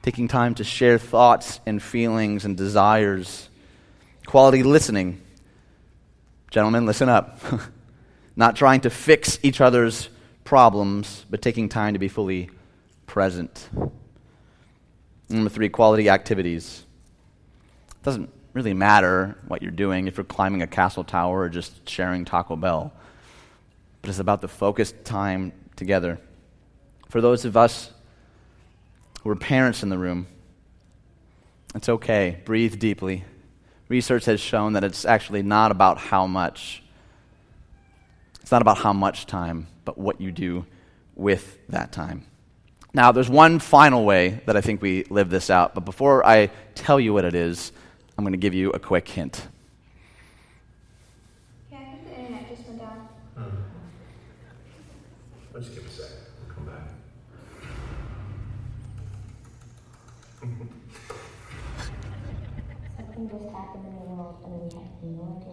taking 0.00 0.28
time 0.28 0.54
to 0.54 0.64
share 0.64 0.96
thoughts 0.96 1.60
and 1.66 1.82
feelings 1.82 2.46
and 2.46 2.56
desires. 2.56 3.50
Quality 4.24 4.62
listening. 4.62 5.20
Gentlemen, 6.50 6.86
listen 6.86 7.10
up. 7.10 7.38
Not 8.34 8.56
trying 8.56 8.80
to 8.80 8.90
fix 8.90 9.38
each 9.42 9.60
other's 9.60 10.08
problems, 10.42 11.26
but 11.28 11.42
taking 11.42 11.68
time 11.68 11.92
to 11.92 11.98
be 11.98 12.08
fully 12.08 12.48
present. 13.06 13.68
Number 15.28 15.50
three, 15.50 15.68
quality 15.68 16.08
activities. 16.08 16.82
It 17.90 18.02
doesn't 18.02 18.30
really 18.52 18.74
matter 18.74 19.36
what 19.48 19.62
you're 19.62 19.70
doing 19.70 20.06
if 20.06 20.16
you're 20.16 20.24
climbing 20.24 20.62
a 20.62 20.66
castle 20.66 21.04
tower 21.04 21.40
or 21.40 21.48
just 21.48 21.88
sharing 21.88 22.24
Taco 22.24 22.56
Bell, 22.56 22.92
but 24.00 24.10
it's 24.10 24.18
about 24.18 24.40
the 24.40 24.48
focused 24.48 25.04
time 25.04 25.52
together. 25.76 26.18
For 27.08 27.20
those 27.20 27.44
of 27.44 27.56
us 27.56 27.90
who 29.22 29.30
are 29.30 29.36
parents 29.36 29.82
in 29.82 29.88
the 29.88 29.98
room, 29.98 30.26
it's 31.74 31.88
okay. 31.88 32.40
Breathe 32.44 32.78
deeply. 32.78 33.24
Research 33.88 34.26
has 34.26 34.40
shown 34.40 34.74
that 34.74 34.84
it's 34.84 35.04
actually 35.04 35.42
not 35.42 35.70
about 35.70 35.98
how 35.98 36.26
much. 36.26 36.82
It's 38.40 38.50
not 38.50 38.62
about 38.62 38.78
how 38.78 38.92
much 38.92 39.26
time, 39.26 39.68
but 39.84 39.96
what 39.96 40.20
you 40.20 40.32
do 40.32 40.66
with 41.14 41.58
that 41.68 41.92
time. 41.92 42.26
Now, 42.94 43.12
there's 43.12 43.30
one 43.30 43.58
final 43.58 44.04
way 44.04 44.42
that 44.44 44.56
I 44.56 44.60
think 44.60 44.82
we 44.82 45.04
live 45.04 45.30
this 45.30 45.48
out, 45.48 45.74
but 45.74 45.86
before 45.86 46.26
I 46.26 46.50
tell 46.74 47.00
you 47.00 47.14
what 47.14 47.24
it 47.24 47.34
is, 47.34 47.72
I'm 48.22 48.24
going 48.24 48.34
to 48.34 48.38
give 48.38 48.54
you 48.54 48.70
a 48.70 48.78
quick 48.78 49.08
hint. 49.08 49.48
Yeah, 51.72 51.78
I 51.78 51.84
think 51.86 52.04
the 52.04 52.10
internet 52.20 52.48
just 52.48 52.68
went 52.68 52.78
down. 52.78 53.08
Hmm. 53.34 53.48
Let's 55.52 55.68
give 55.70 55.84
a 55.84 55.88
second. 55.88 56.18
We'll 56.38 56.54
come 56.54 56.66
back. 56.66 56.86
Something 62.96 63.28
just 63.28 63.48
happened 63.50 63.86
in 63.88 63.94
the 63.96 64.02
world 64.06 64.36
and 64.44 64.52
we 64.54 64.60
have 64.70 64.86
no 65.02 65.42
idea 65.42 65.51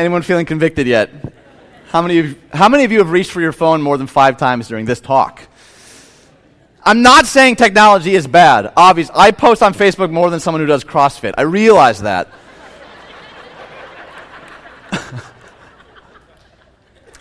Anyone 0.00 0.22
feeling 0.22 0.46
convicted 0.46 0.86
yet? 0.86 1.10
How 1.88 2.00
many, 2.00 2.20
of, 2.20 2.34
how 2.54 2.70
many 2.70 2.84
of 2.84 2.92
you 2.92 3.00
have 3.00 3.10
reached 3.10 3.32
for 3.32 3.42
your 3.42 3.52
phone 3.52 3.82
more 3.82 3.98
than 3.98 4.06
five 4.06 4.38
times 4.38 4.66
during 4.66 4.86
this 4.86 4.98
talk? 4.98 5.46
I'm 6.82 7.02
not 7.02 7.26
saying 7.26 7.56
technology 7.56 8.14
is 8.14 8.26
bad. 8.26 8.72
Obvious. 8.78 9.10
I 9.14 9.30
post 9.30 9.62
on 9.62 9.74
Facebook 9.74 10.10
more 10.10 10.30
than 10.30 10.40
someone 10.40 10.62
who 10.62 10.66
does 10.66 10.84
CrossFit. 10.84 11.34
I 11.36 11.42
realize 11.42 12.00
that. 12.00 12.28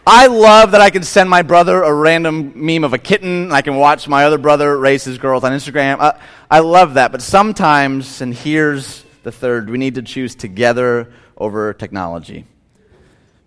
I 0.07 0.27
love 0.27 0.71
that 0.71 0.79
I 0.79 0.89
can 0.89 1.03
send 1.03 1.29
my 1.29 1.41
brother 1.41 1.83
a 1.83 1.93
random 1.93 2.53
meme 2.55 2.85
of 2.85 2.93
a 2.93 2.97
kitten. 2.97 3.51
I 3.51 3.61
can 3.61 3.75
watch 3.75 4.07
my 4.07 4.23
other 4.23 4.37
brother 4.37 4.79
race 4.79 5.03
his 5.03 5.17
girls 5.17 5.43
on 5.43 5.51
Instagram. 5.51 5.99
I, 5.99 6.17
I 6.49 6.59
love 6.59 6.93
that. 6.93 7.11
But 7.11 7.21
sometimes, 7.21 8.21
and 8.21 8.33
here's 8.33 9.03
the 9.23 9.33
third, 9.33 9.69
we 9.69 9.77
need 9.77 9.95
to 9.95 10.01
choose 10.01 10.33
together 10.33 11.11
over 11.37 11.73
technology. 11.73 12.45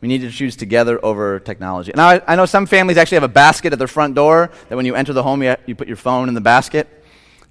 We 0.02 0.08
need 0.08 0.22
to 0.22 0.30
choose 0.30 0.56
together 0.56 0.98
over 1.02 1.38
technology. 1.38 1.92
Now, 1.94 2.08
I, 2.08 2.22
I 2.26 2.34
know 2.34 2.44
some 2.44 2.66
families 2.66 2.98
actually 2.98 3.16
have 3.16 3.22
a 3.22 3.28
basket 3.28 3.72
at 3.72 3.78
their 3.78 3.88
front 3.88 4.16
door 4.16 4.50
that 4.68 4.74
when 4.74 4.84
you 4.84 4.96
enter 4.96 5.12
the 5.12 5.22
home, 5.22 5.44
you, 5.44 5.54
you 5.64 5.76
put 5.76 5.86
your 5.86 5.96
phone 5.96 6.26
in 6.28 6.34
the 6.34 6.40
basket 6.40 6.88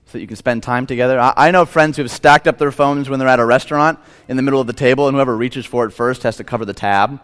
so 0.06 0.12
that 0.12 0.20
you 0.20 0.28
can 0.28 0.36
spend 0.36 0.62
time 0.62 0.86
together. 0.86 1.18
I, 1.18 1.34
I 1.38 1.52
know 1.52 1.66
friends 1.66 1.96
who 1.96 2.04
have 2.04 2.12
stacked 2.12 2.50
up 2.50 2.58
their 2.58 2.74
phones 2.74 3.10
when 3.10 3.20
they're 3.20 3.30
at 3.30 3.40
a 3.40 3.46
restaurant 3.46 4.00
in 4.28 4.36
the 4.36 4.44
middle 4.44 4.60
of 4.60 4.68
the 4.68 4.74
table, 4.74 5.08
and 5.08 5.16
whoever 5.16 5.36
reaches 5.36 5.66
for 5.66 5.86
it 5.86 5.92
first 5.92 6.24
has 6.24 6.36
to 6.38 6.44
cover 6.44 6.66
the 6.66 6.74
tab. 6.74 7.22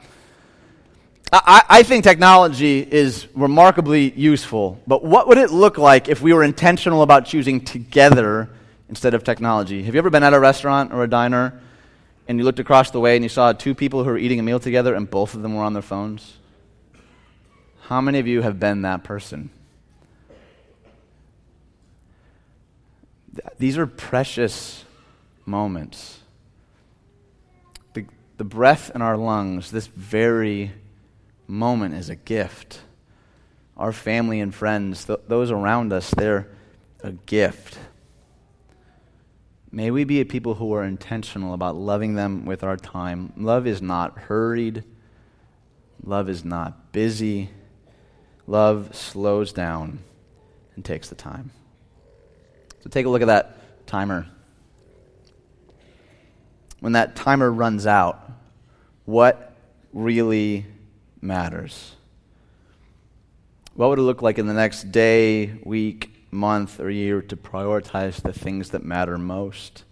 I, 1.33 1.61
I 1.67 1.83
think 1.83 2.05
technology 2.05 2.79
is 2.89 3.27
remarkably 3.35 4.13
useful, 4.13 4.79
but 4.87 5.03
what 5.03 5.27
would 5.27 5.37
it 5.37 5.51
look 5.51 5.77
like 5.77 6.07
if 6.07 6.21
we 6.21 6.31
were 6.31 6.43
intentional 6.45 7.01
about 7.01 7.25
choosing 7.25 7.59
together 7.59 8.49
instead 8.87 9.13
of 9.13 9.25
technology? 9.25 9.83
Have 9.83 9.93
you 9.93 9.99
ever 9.99 10.09
been 10.09 10.23
at 10.23 10.33
a 10.33 10.39
restaurant 10.39 10.93
or 10.93 11.03
a 11.03 11.09
diner 11.09 11.59
and 12.27 12.37
you 12.37 12.43
looked 12.43 12.59
across 12.59 12.91
the 12.91 12.99
way 12.99 13.15
and 13.15 13.23
you 13.23 13.29
saw 13.29 13.53
two 13.53 13.73
people 13.73 14.03
who 14.03 14.09
were 14.09 14.17
eating 14.17 14.39
a 14.39 14.43
meal 14.43 14.59
together 14.59 14.93
and 14.93 15.09
both 15.09 15.33
of 15.33 15.41
them 15.41 15.55
were 15.55 15.63
on 15.63 15.73
their 15.73 15.81
phones? 15.81 16.37
How 17.81 18.01
many 18.01 18.19
of 18.19 18.27
you 18.27 18.41
have 18.41 18.59
been 18.59 18.81
that 18.81 19.03
person? 19.03 19.49
These 23.57 23.77
are 23.77 23.87
precious 23.87 24.83
moments. 25.45 26.19
The, 27.93 28.05
the 28.37 28.43
breath 28.43 28.91
in 28.93 29.01
our 29.01 29.15
lungs, 29.15 29.71
this 29.71 29.87
very 29.87 30.73
moment 31.47 31.95
is 31.95 32.09
a 32.09 32.15
gift. 32.15 32.81
Our 33.77 33.93
family 33.93 34.41
and 34.41 34.53
friends, 34.53 35.05
th- 35.05 35.19
those 35.27 35.49
around 35.51 35.93
us, 35.93 36.09
they're 36.11 36.49
a 37.03 37.11
gift. 37.11 37.77
May 39.77 39.91
we 39.91 40.05
be 40.05 40.19
a 40.21 40.25
people 40.25 40.55
who 40.55 40.73
are 40.73 40.83
intentional 40.83 41.53
about 41.53 41.75
loving 41.75 42.15
them 42.15 42.47
with 42.47 42.63
our 42.63 42.77
time. 42.77 43.31
Love 43.37 43.67
is 43.67 43.79
not 43.79 44.17
hurried, 44.17 44.83
love 46.03 46.29
is 46.29 46.43
not 46.43 46.91
busy. 46.91 47.51
Love 48.47 48.95
slows 48.95 49.53
down 49.53 49.99
and 50.75 50.83
takes 50.83 51.09
the 51.09 51.15
time. 51.15 51.51
So 52.79 52.89
take 52.89 53.05
a 53.05 53.09
look 53.09 53.21
at 53.21 53.27
that 53.27 53.59
timer. 53.85 54.25
When 56.79 56.93
that 56.93 57.15
timer 57.15 57.51
runs 57.51 57.85
out, 57.85 58.31
what 59.05 59.55
really 59.93 60.65
matters? 61.21 61.95
What 63.75 63.91
would 63.91 63.99
it 63.99 64.01
look 64.03 64.23
like 64.23 64.39
in 64.39 64.47
the 64.47 64.55
next 64.55 64.91
day, 64.91 65.59
week, 65.63 66.16
month, 66.31 66.79
or 66.79 66.89
year 66.89 67.21
to 67.21 67.35
prioritize 67.35 68.21
the 68.21 68.33
things 68.33 68.69
that 68.71 68.83
matter 68.83 69.17
most? 69.17 69.83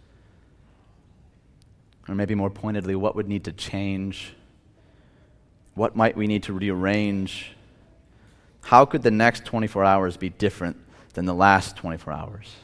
Or 2.07 2.15
maybe 2.15 2.35
more 2.35 2.49
pointedly, 2.49 2.95
what 2.95 3.15
would 3.15 3.27
need 3.27 3.45
to 3.45 3.51
change? 3.51 4.33
What 5.73 5.95
might 5.95 6.15
we 6.15 6.27
need 6.27 6.43
to 6.43 6.53
rearrange? 6.53 7.55
How 8.61 8.85
could 8.85 9.03
the 9.03 9.11
next 9.11 9.45
24 9.45 9.83
hours 9.83 10.17
be 10.17 10.29
different 10.29 10.77
than 11.13 11.25
the 11.25 11.33
last 11.33 11.75
24 11.77 12.13
hours? 12.13 12.55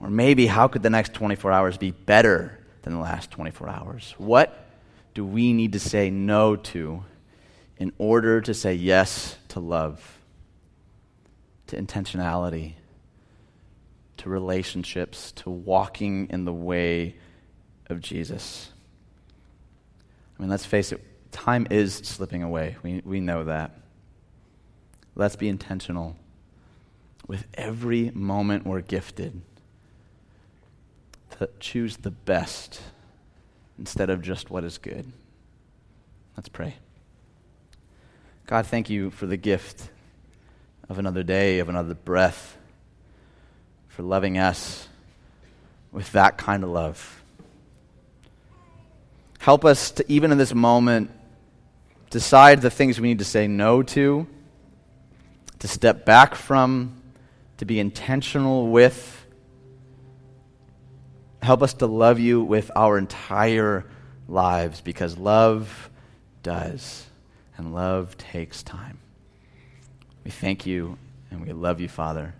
Or 0.00 0.10
maybe 0.10 0.46
how 0.46 0.68
could 0.68 0.82
the 0.82 0.90
next 0.90 1.14
24 1.14 1.52
hours 1.52 1.78
be 1.78 1.90
better 1.90 2.58
than 2.82 2.92
the 2.92 3.00
last 3.00 3.30
24 3.30 3.68
hours? 3.68 4.14
What 4.18 4.66
do 5.14 5.24
we 5.24 5.52
need 5.52 5.72
to 5.72 5.80
say 5.80 6.10
no 6.10 6.56
to 6.56 7.04
in 7.78 7.92
order 7.98 8.40
to 8.40 8.54
say 8.54 8.74
yes 8.74 9.36
to 9.48 9.60
love, 9.60 10.15
to 11.68 11.80
intentionality, 11.80 12.74
to 14.18 14.28
relationships, 14.28 15.32
to 15.32 15.50
walking 15.50 16.28
in 16.30 16.44
the 16.44 16.52
way 16.52 17.16
of 17.88 18.00
Jesus. 18.00 18.70
I 20.38 20.42
mean, 20.42 20.50
let's 20.50 20.66
face 20.66 20.92
it, 20.92 21.02
time 21.32 21.66
is 21.70 21.94
slipping 21.94 22.42
away. 22.42 22.76
We, 22.82 23.02
we 23.04 23.20
know 23.20 23.44
that. 23.44 23.72
Let's 25.14 25.36
be 25.36 25.48
intentional 25.48 26.16
with 27.26 27.46
every 27.54 28.10
moment 28.14 28.66
we're 28.66 28.82
gifted 28.82 29.40
to 31.38 31.48
choose 31.58 31.98
the 31.98 32.10
best 32.10 32.80
instead 33.78 34.10
of 34.10 34.22
just 34.22 34.50
what 34.50 34.64
is 34.64 34.78
good. 34.78 35.12
Let's 36.36 36.48
pray. 36.48 36.76
God, 38.46 38.66
thank 38.66 38.88
you 38.88 39.10
for 39.10 39.26
the 39.26 39.36
gift 39.36 39.90
of 40.88 40.98
another 40.98 41.22
day, 41.22 41.58
of 41.58 41.68
another 41.68 41.94
breath, 41.94 42.56
for 43.88 44.02
loving 44.02 44.38
us 44.38 44.88
with 45.92 46.12
that 46.12 46.36
kind 46.36 46.62
of 46.62 46.70
love. 46.70 47.22
Help 49.38 49.64
us 49.64 49.92
to, 49.92 50.04
even 50.10 50.32
in 50.32 50.38
this 50.38 50.54
moment, 50.54 51.10
decide 52.10 52.60
the 52.62 52.70
things 52.70 53.00
we 53.00 53.08
need 53.08 53.18
to 53.18 53.24
say 53.24 53.46
no 53.46 53.82
to, 53.82 54.26
to 55.60 55.68
step 55.68 56.04
back 56.04 56.34
from, 56.34 57.02
to 57.58 57.64
be 57.64 57.80
intentional 57.80 58.68
with. 58.68 59.26
Help 61.42 61.62
us 61.62 61.74
to 61.74 61.86
love 61.86 62.18
you 62.18 62.42
with 62.42 62.70
our 62.74 62.98
entire 62.98 63.86
lives 64.28 64.80
because 64.80 65.16
love 65.16 65.90
does 66.42 67.06
and 67.56 67.72
love 67.74 68.16
takes 68.18 68.62
time. 68.62 68.98
We 70.26 70.32
thank 70.32 70.66
you 70.66 70.98
and 71.30 71.46
we 71.46 71.52
love 71.52 71.80
you, 71.80 71.86
Father. 71.86 72.34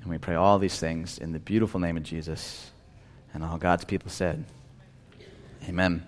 And 0.00 0.06
we 0.06 0.16
pray 0.16 0.34
all 0.34 0.58
these 0.58 0.80
things 0.80 1.18
in 1.18 1.32
the 1.32 1.38
beautiful 1.38 1.78
name 1.78 1.98
of 1.98 2.04
Jesus. 2.04 2.70
And 3.34 3.44
all 3.44 3.58
God's 3.58 3.84
people 3.84 4.10
said, 4.10 4.46
Amen. 5.68 6.06